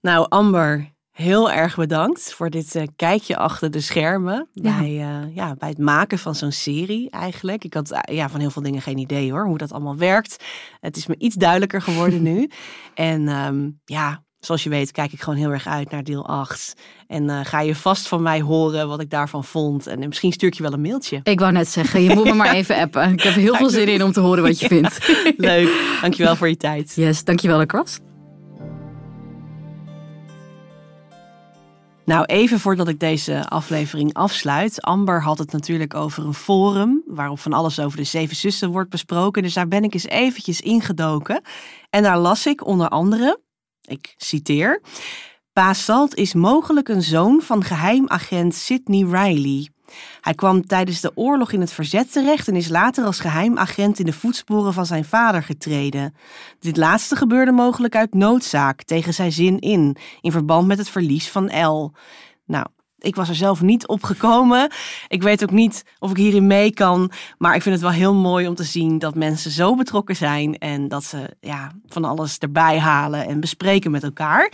Nou, 0.00 0.26
Amber, 0.28 0.90
heel 1.10 1.50
erg 1.50 1.76
bedankt 1.76 2.32
voor 2.34 2.50
dit 2.50 2.74
eh, 2.74 2.86
kijkje 2.96 3.36
achter 3.36 3.70
de 3.70 3.80
schermen. 3.80 4.48
Ja. 4.52 4.78
Bij, 4.78 4.88
eh, 5.00 5.34
ja, 5.34 5.54
bij 5.54 5.68
het 5.68 5.78
maken 5.78 6.18
van 6.18 6.34
zo'n 6.34 6.52
serie 6.52 7.10
eigenlijk. 7.10 7.64
Ik 7.64 7.74
had 7.74 8.02
ja, 8.12 8.28
van 8.28 8.40
heel 8.40 8.50
veel 8.50 8.62
dingen 8.62 8.82
geen 8.82 8.98
idee 8.98 9.30
hoor, 9.32 9.44
hoe 9.46 9.58
dat 9.58 9.72
allemaal 9.72 9.96
werkt. 9.96 10.44
Het 10.80 10.96
is 10.96 11.06
me 11.06 11.14
iets 11.18 11.36
duidelijker 11.36 11.82
geworden 11.82 12.22
nu. 12.32 12.50
En 12.94 13.28
ehm, 13.28 13.70
ja, 13.84 14.24
zoals 14.44 14.62
je 14.62 14.70
weet 14.70 14.90
kijk 14.90 15.12
ik 15.12 15.20
gewoon 15.20 15.38
heel 15.38 15.50
erg 15.50 15.66
uit 15.66 15.90
naar 15.90 16.04
deel 16.04 16.26
8. 16.26 16.74
En 17.06 17.24
uh, 17.24 17.40
ga 17.42 17.60
je 17.60 17.74
vast 17.74 18.08
van 18.08 18.22
mij 18.22 18.40
horen 18.40 18.88
wat 18.88 19.00
ik 19.00 19.10
daarvan 19.10 19.44
vond. 19.44 19.86
En 19.86 19.98
misschien 19.98 20.32
stuur 20.32 20.48
ik 20.48 20.54
je 20.54 20.62
wel 20.62 20.72
een 20.72 20.80
mailtje. 20.80 21.20
Ik 21.22 21.40
wou 21.40 21.52
net 21.52 21.68
zeggen, 21.68 22.02
je 22.02 22.14
moet 22.14 22.24
me 22.24 22.34
maar 22.34 22.54
even 22.60 22.76
appen. 22.76 23.12
Ik 23.12 23.22
heb 23.22 23.34
heel 23.34 23.54
veel 23.54 23.70
zin 23.70 23.88
in 23.88 24.02
om 24.02 24.12
te 24.12 24.20
horen 24.20 24.42
wat 24.42 24.60
je 24.60 24.66
vindt. 24.74 25.12
Leuk, 25.36 25.98
dankjewel 26.00 26.36
voor 26.36 26.48
je 26.48 26.56
tijd. 26.56 26.92
Yes, 26.94 27.24
dankjewel 27.24 27.60
Akras. 27.60 27.98
Nou, 32.04 32.24
even 32.24 32.60
voordat 32.60 32.88
ik 32.88 33.00
deze 33.00 33.48
aflevering 33.48 34.14
afsluit. 34.14 34.82
Amber 34.82 35.22
had 35.22 35.38
het 35.38 35.52
natuurlijk 35.52 35.94
over 35.94 36.26
een 36.26 36.34
forum 36.34 37.02
waarop 37.06 37.38
van 37.38 37.52
alles 37.52 37.80
over 37.80 37.98
de 37.98 38.04
zeven 38.04 38.36
zussen 38.36 38.70
wordt 38.70 38.90
besproken. 38.90 39.42
Dus 39.42 39.54
daar 39.54 39.68
ben 39.68 39.84
ik 39.84 39.94
eens 39.94 40.06
eventjes 40.06 40.60
ingedoken. 40.60 41.42
En 41.90 42.02
daar 42.02 42.18
las 42.18 42.46
ik 42.46 42.66
onder 42.66 42.88
andere, 42.88 43.38
ik 43.82 44.14
citeer, 44.16 44.82
Paas 45.52 45.84
Salt 45.84 46.14
is 46.14 46.34
mogelijk 46.34 46.88
een 46.88 47.02
zoon 47.02 47.42
van 47.42 47.64
geheimagent 47.64 48.54
Sidney 48.54 49.02
Riley. 49.02 49.68
Hij 50.20 50.34
kwam 50.34 50.66
tijdens 50.66 51.00
de 51.00 51.12
oorlog 51.14 51.52
in 51.52 51.60
het 51.60 51.72
verzet 51.72 52.12
terecht 52.12 52.48
en 52.48 52.56
is 52.56 52.68
later 52.68 53.04
als 53.04 53.20
geheimagent 53.20 53.98
in 53.98 54.06
de 54.06 54.12
voetsporen 54.12 54.72
van 54.72 54.86
zijn 54.86 55.04
vader 55.04 55.42
getreden. 55.42 56.14
Dit 56.58 56.76
laatste 56.76 57.16
gebeurde 57.16 57.52
mogelijk 57.52 57.96
uit 57.96 58.14
noodzaak, 58.14 58.82
tegen 58.82 59.14
zijn 59.14 59.32
zin 59.32 59.58
in, 59.58 59.96
in 60.20 60.32
verband 60.32 60.66
met 60.66 60.78
het 60.78 60.88
verlies 60.88 61.30
van 61.30 61.48
El. 61.48 61.92
Nou, 62.46 62.66
ik 63.02 63.14
was 63.14 63.28
er 63.28 63.34
zelf 63.34 63.62
niet 63.62 63.86
op 63.86 64.02
gekomen. 64.02 64.70
Ik 65.08 65.22
weet 65.22 65.42
ook 65.42 65.50
niet 65.50 65.84
of 65.98 66.10
ik 66.10 66.16
hierin 66.16 66.46
mee 66.46 66.72
kan. 66.72 67.10
Maar 67.38 67.54
ik 67.54 67.62
vind 67.62 67.74
het 67.74 67.84
wel 67.84 67.92
heel 67.92 68.14
mooi 68.14 68.48
om 68.48 68.54
te 68.54 68.64
zien 68.64 68.98
dat 68.98 69.14
mensen 69.14 69.50
zo 69.50 69.74
betrokken 69.74 70.16
zijn. 70.16 70.58
En 70.58 70.88
dat 70.88 71.04
ze 71.04 71.36
ja, 71.40 71.72
van 71.86 72.04
alles 72.04 72.38
erbij 72.38 72.78
halen 72.78 73.26
en 73.26 73.40
bespreken 73.40 73.90
met 73.90 74.02
elkaar. 74.02 74.52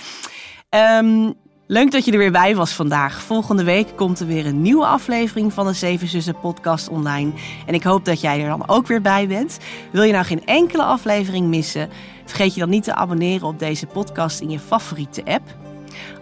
Um, 1.00 1.34
Leuk 1.70 1.90
dat 1.90 2.04
je 2.04 2.12
er 2.12 2.18
weer 2.18 2.32
bij 2.32 2.56
was 2.56 2.72
vandaag. 2.72 3.22
Volgende 3.22 3.64
week 3.64 3.96
komt 3.96 4.20
er 4.20 4.26
weer 4.26 4.46
een 4.46 4.62
nieuwe 4.62 4.86
aflevering 4.86 5.52
van 5.52 5.66
de 5.66 5.72
Zeven 5.72 6.08
Zussen 6.08 6.40
podcast 6.40 6.88
online. 6.88 7.32
En 7.66 7.74
ik 7.74 7.82
hoop 7.82 8.04
dat 8.04 8.20
jij 8.20 8.40
er 8.42 8.48
dan 8.48 8.68
ook 8.68 8.86
weer 8.86 9.00
bij 9.00 9.26
bent. 9.26 9.58
Wil 9.92 10.02
je 10.02 10.12
nou 10.12 10.24
geen 10.24 10.46
enkele 10.46 10.82
aflevering 10.82 11.46
missen? 11.46 11.88
Vergeet 12.24 12.54
je 12.54 12.60
dan 12.60 12.68
niet 12.68 12.84
te 12.84 12.94
abonneren 12.94 13.48
op 13.48 13.58
deze 13.58 13.86
podcast 13.86 14.40
in 14.40 14.50
je 14.50 14.58
favoriete 14.58 15.24
app. 15.24 15.67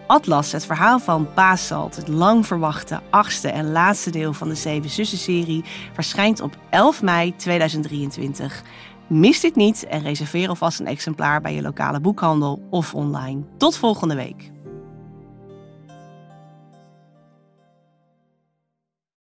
Atlas, 0.07 0.51
het 0.51 0.65
verhaal 0.65 0.99
van 0.99 1.33
Paasalt, 1.33 1.95
het 1.95 2.07
lang 2.07 2.45
verwachte 2.45 3.01
achtste 3.09 3.49
en 3.49 3.71
laatste 3.71 4.09
deel 4.09 4.33
van 4.33 4.49
de 4.49 4.55
Zeven 4.55 4.89
Zussen 4.89 5.17
serie, 5.17 5.63
verschijnt 5.93 6.41
op 6.41 6.57
11 6.69 7.01
mei 7.01 7.35
2023. 7.35 8.63
Mis 9.07 9.39
dit 9.39 9.55
niet 9.55 9.85
en 9.85 10.01
reserveer 10.01 10.49
alvast 10.49 10.79
een 10.79 10.87
exemplaar 10.87 11.41
bij 11.41 11.53
je 11.53 11.61
lokale 11.61 11.99
boekhandel 11.99 12.61
of 12.69 12.93
online. 12.93 13.43
Tot 13.57 13.77
volgende 13.77 14.15
week. 14.15 14.56